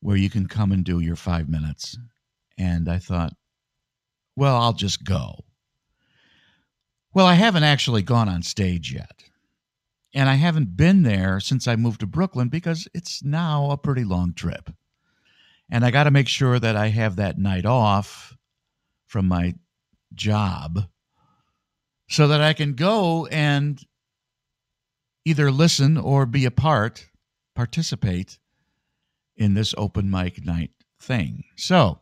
where 0.00 0.16
you 0.16 0.28
can 0.28 0.48
come 0.48 0.72
and 0.72 0.84
do 0.84 0.98
your 0.98 1.14
five 1.14 1.48
minutes. 1.48 1.96
And 2.58 2.88
I 2.88 2.98
thought, 2.98 3.32
well, 4.34 4.56
I'll 4.56 4.72
just 4.72 5.04
go. 5.04 5.44
Well, 7.14 7.26
I 7.26 7.34
haven't 7.34 7.62
actually 7.62 8.02
gone 8.02 8.28
on 8.28 8.42
stage 8.42 8.92
yet. 8.92 9.22
And 10.12 10.28
I 10.28 10.34
haven't 10.34 10.76
been 10.76 11.04
there 11.04 11.38
since 11.38 11.68
I 11.68 11.76
moved 11.76 12.00
to 12.00 12.08
Brooklyn 12.08 12.48
because 12.48 12.88
it's 12.92 13.22
now 13.22 13.70
a 13.70 13.78
pretty 13.78 14.02
long 14.02 14.34
trip. 14.34 14.68
And 15.70 15.84
I 15.84 15.92
got 15.92 16.04
to 16.04 16.10
make 16.10 16.26
sure 16.26 16.58
that 16.58 16.74
I 16.74 16.88
have 16.88 17.14
that 17.16 17.38
night 17.38 17.66
off 17.66 18.36
from 19.06 19.28
my 19.28 19.54
job 20.12 20.88
so 22.08 22.26
that 22.26 22.40
I 22.40 22.52
can 22.52 22.72
go 22.72 23.26
and 23.26 23.80
either 25.28 25.50
listen 25.50 25.98
or 25.98 26.24
be 26.24 26.46
a 26.46 26.50
part, 26.50 27.06
participate 27.54 28.38
in 29.36 29.52
this 29.52 29.74
open 29.76 30.10
mic 30.10 30.42
night 30.44 30.70
thing. 30.98 31.44
So 31.54 32.00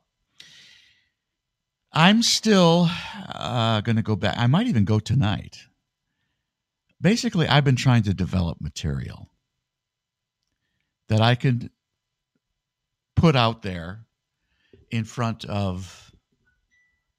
I'm 1.93 2.23
still 2.23 2.89
uh, 3.29 3.81
going 3.81 3.97
to 3.97 4.03
go 4.03 4.15
back. 4.15 4.37
I 4.39 4.47
might 4.47 4.69
even 4.69 4.85
go 4.85 5.01
tonight. 5.01 5.59
Basically, 7.01 7.49
I've 7.49 7.65
been 7.65 7.77
trying 7.77 8.05
to 8.05 8.15
develop 8.15 8.61
material 8.61 9.29
that 11.09 11.21
I 11.21 11.35
could 11.35 11.71
put 13.17 13.35
out 13.35 13.63
there 13.63 14.07
in 14.91 15.05
front 15.05 15.45
of 15.47 16.13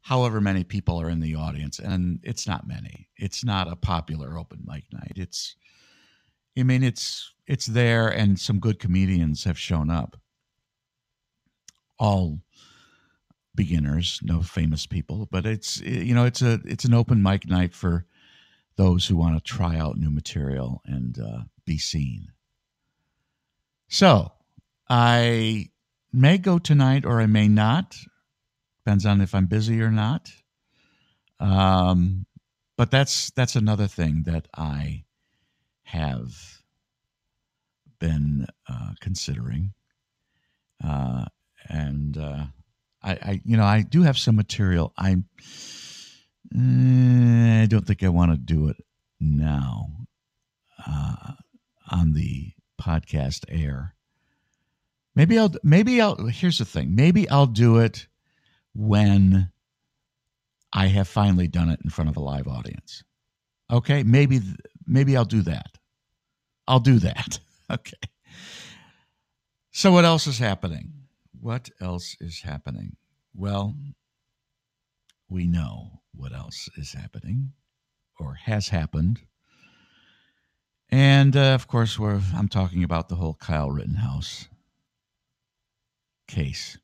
however 0.01 0.39
many 0.39 0.63
people 0.63 1.01
are 1.01 1.09
in 1.09 1.19
the 1.19 1.35
audience 1.35 1.79
and 1.79 2.19
it's 2.23 2.47
not 2.47 2.65
many 2.65 3.09
it's 3.17 3.43
not 3.43 3.69
a 3.69 3.75
popular 3.75 4.37
open 4.37 4.63
mic 4.65 4.85
night 4.93 5.13
it's 5.17 5.57
i 6.57 6.63
mean 6.63 6.83
it's 6.83 7.33
it's 7.45 7.65
there 7.67 8.07
and 8.09 8.39
some 8.39 8.59
good 8.59 8.79
comedians 8.79 9.45
have 9.45 9.57
shown 9.57 9.89
up. 9.89 10.17
All 11.99 12.39
beginners 13.55 14.19
no 14.21 14.43
famous 14.43 14.85
people 14.85 15.27
but 15.31 15.43
it's 15.43 15.79
you 15.81 16.13
know 16.13 16.25
it's 16.25 16.43
a 16.43 16.59
it's 16.63 16.85
an 16.85 16.93
open 16.93 17.23
mic 17.23 17.49
night 17.49 17.73
for 17.73 18.05
those 18.75 19.07
who 19.07 19.15
want 19.15 19.35
to 19.35 19.41
try 19.41 19.77
out 19.77 19.97
new 19.97 20.11
material 20.11 20.79
and 20.85 21.17
uh, 21.19 21.39
be 21.65 21.77
seen. 21.79 22.27
So 23.87 24.31
i 24.89 25.69
may 26.13 26.37
go 26.37 26.59
tonight 26.59 27.03
or 27.05 27.19
i 27.19 27.25
may 27.25 27.47
not. 27.47 27.97
Depends 28.85 29.05
on 29.05 29.21
if 29.21 29.33
I'm 29.33 29.47
busy 29.47 29.81
or 29.81 29.91
not. 29.91 30.31
Um, 31.39 32.25
but 32.77 32.91
that's 32.91 33.31
that's 33.31 33.55
another 33.55 33.87
thing 33.87 34.23
that 34.27 34.47
I 34.55 35.03
have 35.87 36.61
been 37.99 38.45
uh, 38.69 38.91
considering, 38.99 39.73
uh, 40.83 41.25
and 41.69 42.17
uh, 42.17 42.45
I, 43.01 43.11
I, 43.11 43.41
you 43.45 43.57
know, 43.57 43.63
I 43.63 43.81
do 43.81 44.03
have 44.03 44.17
some 44.17 44.35
material. 44.35 44.93
I, 44.97 45.17
eh, 46.55 47.63
I 47.63 47.65
don't 47.67 47.87
think 47.87 48.03
I 48.03 48.09
want 48.09 48.31
to 48.31 48.37
do 48.37 48.67
it 48.67 48.77
now 49.19 49.87
uh, 50.85 51.33
on 51.89 52.13
the 52.13 52.51
podcast 52.81 53.45
air. 53.47 53.95
Maybe 55.15 55.39
I'll. 55.39 55.53
Maybe 55.63 55.99
I'll. 56.01 56.27
Here's 56.27 56.59
the 56.59 56.65
thing. 56.65 56.95
Maybe 56.95 57.27
I'll 57.29 57.47
do 57.47 57.77
it 57.77 58.07
when 58.75 59.51
I 60.73 60.87
have 60.87 61.07
finally 61.07 61.47
done 61.47 61.69
it 61.69 61.79
in 61.83 61.89
front 61.89 62.09
of 62.09 62.17
a 62.17 62.19
live 62.19 62.47
audience. 62.47 63.03
Okay, 63.71 64.03
maybe 64.03 64.41
maybe 64.85 65.17
I'll 65.17 65.25
do 65.25 65.41
that. 65.43 65.76
I'll 66.67 66.79
do 66.79 66.99
that. 66.99 67.39
Okay. 67.69 67.99
So 69.71 69.91
what 69.91 70.05
else 70.05 70.25
is 70.25 70.39
happening? 70.39 70.93
What 71.37 71.69
else 71.81 72.15
is 72.21 72.39
happening? 72.39 72.95
Well, 73.35 73.75
we 75.27 75.47
know 75.47 75.99
what 76.13 76.33
else 76.33 76.69
is 76.77 76.93
happening 76.93 77.51
or 78.17 78.35
has 78.35 78.69
happened. 78.69 79.19
And 80.89 81.35
uh, 81.35 81.53
of 81.55 81.67
course, 81.67 81.99
we're, 81.99 82.21
I'm 82.33 82.47
talking 82.47 82.85
about 82.85 83.09
the 83.09 83.15
whole 83.15 83.33
Kyle 83.33 83.69
Rittenhouse 83.69 84.47
case. 86.27 86.77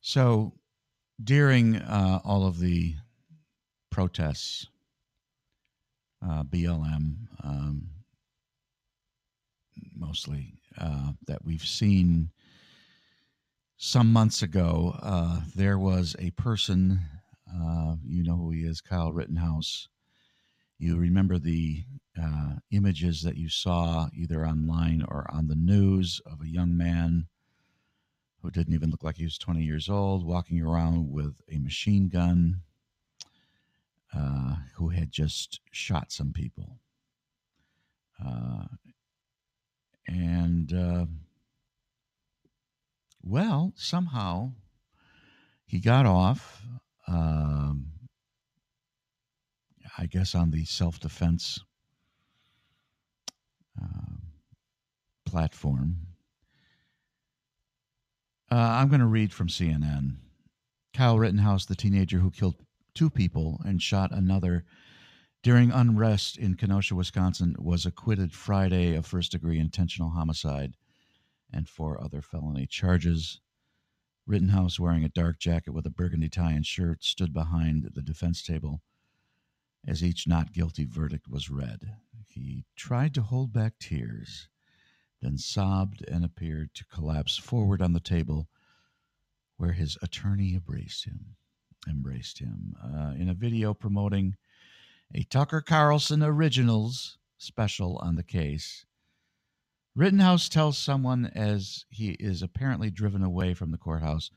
So 0.00 0.54
during 1.22 1.76
uh, 1.76 2.20
all 2.24 2.46
of 2.46 2.58
the 2.58 2.94
protests, 3.90 4.68
uh, 6.26 6.44
BLM 6.44 7.16
um, 7.44 7.88
mostly, 9.94 10.54
uh, 10.78 11.12
that 11.26 11.44
we've 11.44 11.66
seen 11.66 12.30
some 13.76 14.12
months 14.12 14.42
ago, 14.42 14.96
uh, 15.02 15.40
there 15.56 15.78
was 15.78 16.14
a 16.18 16.30
person, 16.32 17.00
uh, 17.52 17.96
you 18.06 18.22
know 18.22 18.36
who 18.36 18.50
he 18.50 18.60
is, 18.60 18.80
Kyle 18.80 19.12
Rittenhouse. 19.12 19.88
You 20.78 20.96
remember 20.96 21.38
the 21.38 21.84
uh, 22.20 22.54
images 22.70 23.22
that 23.22 23.36
you 23.36 23.48
saw 23.48 24.08
either 24.14 24.46
online 24.46 25.04
or 25.08 25.26
on 25.32 25.48
the 25.48 25.56
news 25.56 26.20
of 26.26 26.40
a 26.40 26.48
young 26.48 26.76
man 26.76 27.26
who 28.40 28.50
didn't 28.50 28.74
even 28.74 28.90
look 28.90 29.04
like 29.04 29.16
he 29.16 29.24
was 29.24 29.38
20 29.38 29.62
years 29.62 29.88
old, 29.88 30.24
walking 30.24 30.60
around 30.60 31.10
with 31.10 31.40
a 31.50 31.58
machine 31.58 32.08
gun, 32.08 32.60
uh, 34.14 34.56
who 34.74 34.88
had 34.88 35.10
just 35.10 35.60
shot 35.70 36.12
some 36.12 36.32
people. 36.32 36.78
Uh, 38.24 38.64
and, 40.06 40.72
uh, 40.72 41.06
well, 43.22 43.72
somehow 43.76 44.52
he 45.64 45.78
got 45.80 46.06
off, 46.06 46.62
um, 47.06 47.86
I 49.98 50.06
guess, 50.06 50.34
on 50.34 50.50
the 50.50 50.64
self 50.64 51.00
defense 51.00 51.60
uh, 53.80 54.16
platform 55.24 55.98
uh, 58.52 58.76
I'm 58.80 58.88
going 58.88 59.00
to 59.00 59.06
read 59.06 59.32
from 59.32 59.48
CNN. 59.48 60.16
Kyle 60.92 61.18
Rittenhouse, 61.18 61.64
the 61.64 61.74
teenager 61.74 62.18
who 62.18 62.30
killed 62.30 62.56
two 62.94 63.08
people 63.08 63.62
and 63.64 63.80
shot 63.80 64.12
another 64.12 64.66
during 65.42 65.70
unrest 65.70 66.36
in 66.38 66.54
Kenosha, 66.54 66.94
Wisconsin, 66.94 67.56
was 67.58 67.86
acquitted 67.86 68.32
Friday 68.32 68.94
of 68.94 69.06
first 69.06 69.32
degree 69.32 69.58
intentional 69.58 70.10
homicide 70.10 70.74
and 71.52 71.68
four 71.68 72.02
other 72.02 72.22
felony 72.22 72.66
charges. 72.66 73.40
Rittenhouse, 74.26 74.78
wearing 74.78 75.04
a 75.04 75.08
dark 75.08 75.38
jacket 75.38 75.72
with 75.72 75.84
a 75.86 75.90
burgundy 75.90 76.28
tie 76.28 76.52
and 76.52 76.64
shirt, 76.64 77.02
stood 77.02 77.32
behind 77.32 77.90
the 77.94 78.02
defense 78.02 78.42
table 78.42 78.80
as 79.86 80.04
each 80.04 80.28
not 80.28 80.52
guilty 80.52 80.84
verdict 80.84 81.28
was 81.28 81.50
read. 81.50 81.96
He 82.28 82.64
tried 82.76 83.14
to 83.14 83.22
hold 83.22 83.52
back 83.52 83.74
tears 83.80 84.48
then 85.22 85.38
sobbed 85.38 86.04
and 86.08 86.24
appeared 86.24 86.74
to 86.74 86.84
collapse 86.86 87.38
forward 87.38 87.80
on 87.80 87.92
the 87.92 88.00
table 88.00 88.48
where 89.56 89.72
his 89.72 89.96
attorney 90.02 90.54
embraced 90.54 91.04
him. 91.04 91.36
Embraced 91.88 92.40
him 92.40 92.74
uh, 92.82 93.14
in 93.18 93.28
a 93.28 93.34
video 93.34 93.72
promoting 93.72 94.36
a 95.14 95.24
Tucker 95.24 95.60
Carlson 95.60 96.22
Originals 96.22 97.18
special 97.36 97.98
on 97.98 98.16
the 98.16 98.22
case. 98.22 98.86
Rittenhouse 99.94 100.48
tells 100.48 100.78
someone 100.78 101.30
as 101.34 101.84
he 101.90 102.12
is 102.12 102.40
apparently 102.40 102.90
driven 102.90 103.22
away 103.22 103.52
from 103.54 103.70
the 103.70 103.78
courthouse 103.78 104.30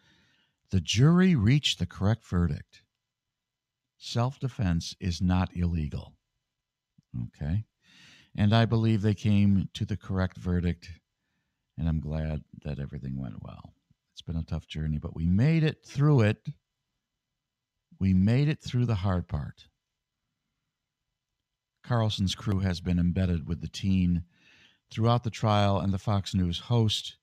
the 0.72 0.82
jury 0.82 1.36
reached 1.36 1.80
the 1.80 1.86
correct 1.86 2.26
verdict. 2.26 2.82
Self 3.98 4.40
defense 4.40 4.96
is 5.00 5.22
not 5.22 5.56
illegal. 5.56 6.16
Okay. 7.28 7.64
And 8.36 8.54
I 8.54 8.66
believe 8.66 9.02
they 9.02 9.14
came 9.14 9.70
to 9.76 9.86
the 9.86 9.96
correct 9.96 10.38
verdict, 10.38 10.90
and 11.78 11.88
I'm 11.88 12.02
glad 12.02 12.44
that 12.64 12.80
everything 12.80 13.18
went 13.18 13.42
well. 13.42 13.74
It's 14.12 14.22
been 14.22 14.36
a 14.36 14.44
tough 14.44 14.68
journey, 14.68 14.98
but 14.98 15.16
we 15.16 15.26
made 15.26 15.64
it 15.64 15.86
through 15.86 16.22
it. 16.22 16.46
We 18.00 18.14
made 18.14 18.50
it 18.50 18.62
through 18.62 18.88
the 18.88 18.96
hard 18.96 19.28
part. 19.30 19.68
Carlson's 21.88 22.34
crew 22.36 22.60
has 22.60 22.82
been 22.82 22.98
embedded 22.98 23.48
with 23.48 23.62
the 23.62 23.67
teen 23.67 24.24
throughout 24.89 25.24
the 25.24 25.30
trial, 25.30 25.80
and 25.80 25.93
the 25.93 26.00
Fox 26.00 26.34
News 26.34 26.60
host 26.60 27.17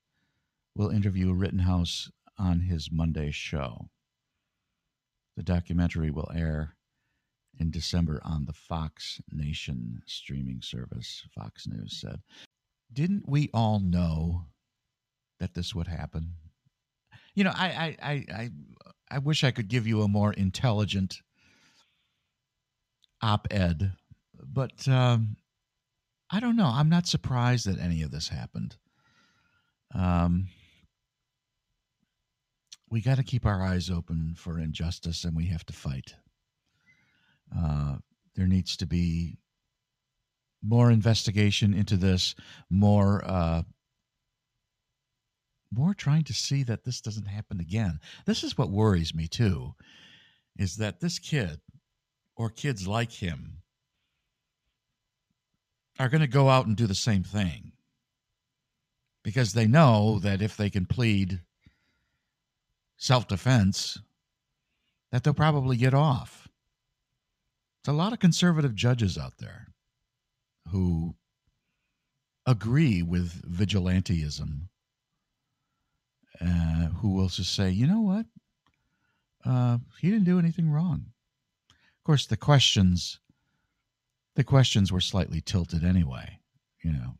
will 0.75 0.89
interview 0.89 1.33
Rittenhouse 1.33 2.09
on 2.37 2.61
his 2.61 2.89
Monday 2.91 3.31
show. 3.31 3.89
The 5.35 5.43
documentary 5.43 6.11
will 6.11 6.31
air 6.33 6.75
in 7.59 7.71
December 7.71 8.21
on 8.23 8.45
the 8.45 8.53
Fox 8.53 9.21
Nation 9.31 10.01
streaming 10.05 10.61
service, 10.61 11.23
Fox 11.35 11.67
News 11.67 11.99
said. 11.99 12.21
Didn't 12.91 13.27
we 13.27 13.49
all 13.53 13.79
know 13.79 14.45
that 15.39 15.53
this 15.55 15.75
would 15.75 15.87
happen? 15.87 16.35
You 17.35 17.43
know, 17.43 17.53
I 17.53 17.67
I 17.67 18.11
I 18.11 18.25
I, 18.33 18.49
I 19.11 19.17
wish 19.19 19.43
I 19.43 19.51
could 19.51 19.67
give 19.67 19.87
you 19.87 20.03
a 20.03 20.07
more 20.07 20.33
intelligent 20.33 21.21
op-ed, 23.21 23.93
but 24.51 24.87
um, 24.87 25.37
I 26.29 26.39
don't 26.39 26.55
know. 26.55 26.71
I'm 26.71 26.89
not 26.89 27.07
surprised 27.07 27.67
that 27.67 27.79
any 27.79 28.01
of 28.01 28.11
this 28.11 28.29
happened. 28.29 28.75
Um, 29.93 30.47
we 32.89 33.01
got 33.01 33.17
to 33.17 33.23
keep 33.23 33.45
our 33.45 33.61
eyes 33.61 33.89
open 33.89 34.35
for 34.37 34.59
injustice 34.59 35.23
and 35.23 35.35
we 35.35 35.45
have 35.47 35.65
to 35.65 35.73
fight. 35.73 36.15
Uh, 37.55 37.97
there 38.35 38.47
needs 38.47 38.77
to 38.77 38.85
be 38.85 39.37
more 40.63 40.89
investigation 40.89 41.73
into 41.73 41.97
this, 41.97 42.35
more 42.69 43.23
uh, 43.25 43.63
more 45.71 45.93
trying 45.93 46.23
to 46.23 46.33
see 46.33 46.63
that 46.63 46.83
this 46.83 47.01
doesn't 47.01 47.25
happen 47.25 47.59
again. 47.59 47.99
This 48.25 48.43
is 48.43 48.57
what 48.57 48.69
worries 48.69 49.15
me 49.15 49.27
too, 49.27 49.73
is 50.57 50.77
that 50.77 50.99
this 50.99 51.19
kid 51.19 51.59
or 52.35 52.49
kids 52.49 52.87
like 52.87 53.11
him 53.11 53.62
are 55.99 56.09
going 56.09 56.21
to 56.21 56.27
go 56.27 56.49
out 56.49 56.65
and 56.65 56.75
do 56.75 56.87
the 56.87 56.95
same 56.95 57.23
thing 57.23 57.71
because 59.23 59.53
they 59.53 59.67
know 59.67 60.19
that 60.19 60.41
if 60.41 60.57
they 60.57 60.69
can 60.69 60.85
plead 60.85 61.41
self-defense 62.97 63.99
that 65.11 65.23
they'll 65.23 65.33
probably 65.33 65.77
get 65.77 65.93
off. 65.93 66.47
There's 67.83 67.93
a 67.93 67.97
lot 67.97 68.13
of 68.13 68.19
conservative 68.19 68.73
judges 68.75 69.17
out 69.17 69.37
there 69.39 69.67
who 70.69 71.15
agree 72.45 73.01
with 73.03 73.41
vigilantism, 73.43 74.69
uh, 76.41 76.87
who 76.99 77.09
will 77.09 77.27
just 77.27 77.53
say, 77.53 77.69
you 77.69 77.85
know 77.85 78.01
what? 78.01 78.25
Uh, 79.45 79.77
he 79.99 80.09
didn't 80.09 80.25
do 80.25 80.39
anything 80.39 80.71
wrong. 80.71 81.05
Of 81.69 82.03
course, 82.05 82.25
the 82.25 82.37
questions, 82.37 83.19
the 84.35 84.43
questions 84.43 84.91
were 84.91 85.01
slightly 85.01 85.41
tilted 85.41 85.83
anyway. 85.83 86.39
You 86.83 86.93
know, 86.93 87.17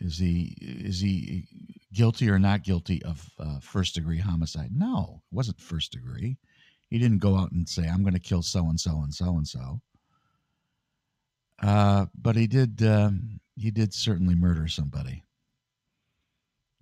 is 0.00 0.18
he 0.18 0.56
is 0.60 1.00
he 1.00 1.46
guilty 1.92 2.28
or 2.28 2.38
not 2.38 2.64
guilty 2.64 3.02
of 3.04 3.30
uh, 3.38 3.60
first 3.60 3.94
degree 3.94 4.18
homicide? 4.18 4.70
No, 4.74 5.22
it 5.30 5.34
wasn't 5.34 5.60
first 5.60 5.92
degree. 5.92 6.38
He 6.88 6.98
didn't 6.98 7.18
go 7.18 7.36
out 7.36 7.52
and 7.52 7.68
say, 7.68 7.88
"I'm 7.88 8.02
going 8.02 8.14
to 8.14 8.20
kill 8.20 8.42
so 8.42 8.68
and 8.68 8.78
so 8.78 9.00
and 9.02 9.14
so 9.14 9.36
and 9.36 9.46
so." 9.46 9.80
Uh, 11.62 12.06
but 12.20 12.36
he 12.36 12.46
did. 12.46 12.82
Um, 12.82 13.40
he 13.56 13.70
did 13.70 13.94
certainly 13.94 14.34
murder 14.34 14.68
somebody, 14.68 15.24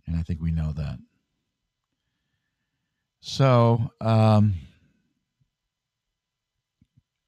and 0.06 0.16
I 0.16 0.22
think 0.22 0.40
we 0.40 0.50
know 0.50 0.72
that. 0.72 0.98
So 3.20 3.92
um, 4.00 4.54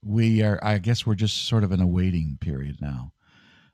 we 0.04 0.42
are. 0.42 0.58
I 0.62 0.78
guess 0.78 1.06
we're 1.06 1.14
just 1.14 1.48
sort 1.48 1.64
of 1.64 1.72
in 1.72 1.80
a 1.80 1.86
waiting 1.86 2.38
period 2.40 2.78
now. 2.80 3.12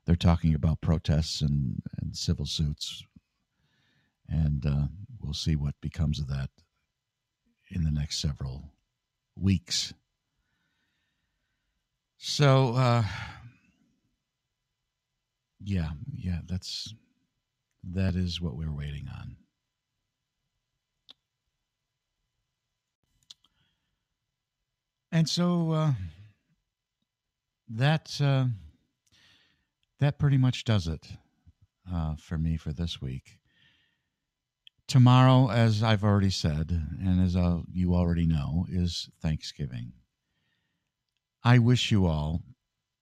They're 0.05 0.15
talking 0.15 0.55
about 0.55 0.81
protests 0.81 1.41
and, 1.41 1.81
and 2.01 2.15
civil 2.15 2.45
suits, 2.45 3.03
and 4.27 4.65
uh, 4.65 4.87
we'll 5.21 5.33
see 5.33 5.55
what 5.55 5.75
becomes 5.81 6.19
of 6.19 6.27
that 6.29 6.49
in 7.69 7.83
the 7.83 7.91
next 7.91 8.19
several 8.19 8.71
weeks. 9.35 9.93
So. 12.17 12.73
Uh, 12.75 13.03
yeah, 15.63 15.89
yeah, 16.15 16.39
that's 16.47 16.93
that 17.91 18.15
is 18.15 18.41
what 18.41 18.55
we're 18.55 18.71
waiting 18.71 19.07
on. 19.13 19.35
And 25.11 25.27
so 25.27 25.71
uh, 25.71 25.91
that 27.75 28.19
uh, 28.21 28.45
that 29.99 30.19
pretty 30.19 30.37
much 30.37 30.63
does 30.63 30.87
it 30.87 31.07
uh, 31.91 32.15
for 32.15 32.37
me 32.37 32.57
for 32.57 32.73
this 32.73 33.01
week. 33.01 33.37
Tomorrow, 34.87 35.49
as 35.49 35.83
I've 35.83 36.03
already 36.03 36.31
said, 36.31 36.69
and 36.99 37.21
as 37.21 37.35
I'll, 37.35 37.63
you 37.71 37.93
already 37.95 38.25
know, 38.25 38.65
is 38.69 39.09
Thanksgiving. 39.21 39.93
I 41.43 41.59
wish 41.59 41.91
you 41.91 42.07
all, 42.07 42.41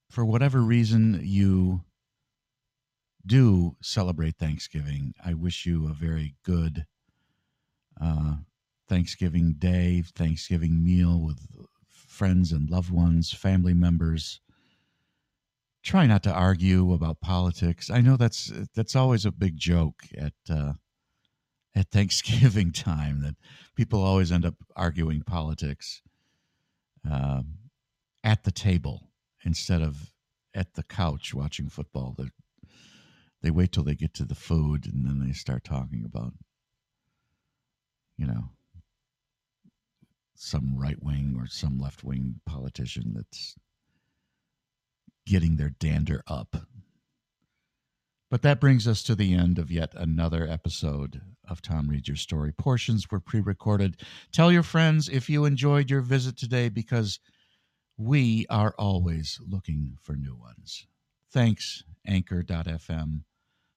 for 0.09 0.23
whatever 0.23 0.61
reason 0.61 1.19
you 1.23 1.81
do 3.25 3.75
celebrate 3.81 4.35
Thanksgiving, 4.37 5.13
I 5.25 5.33
wish 5.33 5.65
you 5.65 5.89
a 5.89 5.93
very 5.93 6.35
good 6.43 6.85
uh, 7.99 8.35
Thanksgiving 8.87 9.55
day, 9.57 10.03
Thanksgiving 10.15 10.83
meal 10.83 11.19
with 11.19 11.39
friends 11.89 12.51
and 12.51 12.69
loved 12.69 12.91
ones, 12.91 13.33
family 13.33 13.73
members. 13.73 14.41
Try 15.83 16.05
not 16.05 16.23
to 16.23 16.33
argue 16.33 16.93
about 16.93 17.21
politics. 17.21 17.89
I 17.89 18.01
know 18.01 18.17
that's 18.17 18.51
that's 18.75 18.95
always 18.95 19.25
a 19.25 19.31
big 19.31 19.57
joke 19.57 20.03
at 20.17 20.33
uh, 20.49 20.73
at 21.75 21.89
Thanksgiving 21.89 22.71
time 22.73 23.21
that 23.21 23.35
people 23.75 24.03
always 24.03 24.31
end 24.31 24.45
up 24.45 24.55
arguing 24.75 25.21
politics 25.21 26.01
um, 27.09 27.55
at 28.23 28.43
the 28.43 28.51
table 28.51 29.09
instead 29.45 29.81
of 29.81 30.11
at 30.53 30.73
the 30.73 30.83
couch 30.83 31.33
watching 31.33 31.69
football. 31.69 32.13
They're 32.17 32.31
they 33.41 33.51
wait 33.51 33.71
till 33.71 33.83
they 33.83 33.95
get 33.95 34.13
to 34.15 34.25
the 34.25 34.35
food 34.35 34.85
and 34.85 35.05
then 35.05 35.25
they 35.25 35.33
start 35.33 35.63
talking 35.63 36.03
about 36.05 36.33
you 38.17 38.25
know 38.25 38.49
some 40.35 40.77
right 40.77 41.01
wing 41.01 41.35
or 41.37 41.47
some 41.47 41.79
left 41.79 42.03
wing 42.03 42.39
politician 42.45 43.13
that's 43.15 43.55
getting 45.29 45.57
their 45.57 45.69
dander 45.69 46.23
up. 46.27 46.55
But 48.31 48.41
that 48.41 48.59
brings 48.59 48.87
us 48.87 49.03
to 49.03 49.15
the 49.15 49.33
end 49.33 49.59
of 49.59 49.71
yet 49.71 49.93
another 49.95 50.47
episode 50.47 51.21
of 51.47 51.61
Tom 51.61 51.87
Read 51.87 52.07
Your 52.07 52.17
Story. 52.17 52.51
Portions 52.51 53.09
were 53.09 53.19
pre 53.19 53.39
recorded. 53.39 54.01
Tell 54.31 54.51
your 54.51 54.63
friends 54.63 55.07
if 55.07 55.29
you 55.29 55.45
enjoyed 55.45 55.89
your 55.89 56.01
visit 56.01 56.37
today 56.37 56.69
because 56.69 57.19
we 57.97 58.45
are 58.49 58.73
always 58.77 59.39
looking 59.47 59.97
for 60.01 60.13
new 60.15 60.35
ones. 60.35 60.87
Thanks, 61.31 61.83
Anchor.fm 62.07 63.21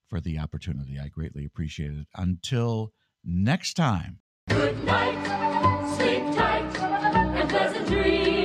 for 0.08 0.20
the 0.20 0.38
opportunity. 0.38 0.98
I 0.98 1.08
greatly 1.08 1.44
appreciate 1.44 1.92
it. 1.92 2.06
Until 2.14 2.92
next 3.24 3.74
time. 3.74 4.20
Good 4.48 4.84
night, 4.84 5.96
sleep 5.96 6.24
tight, 6.34 6.78
and 6.78 7.48
pleasant 7.48 7.88
dreams 7.88 8.41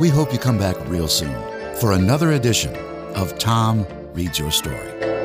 We 0.00 0.08
hope 0.08 0.32
you 0.32 0.40
come 0.40 0.58
back 0.58 0.74
real 0.88 1.06
soon 1.06 1.40
for 1.76 1.92
another 1.92 2.32
edition 2.32 2.74
of 3.14 3.38
Tom 3.38 3.86
Reads 4.12 4.40
Your 4.40 4.50
Story. 4.50 5.17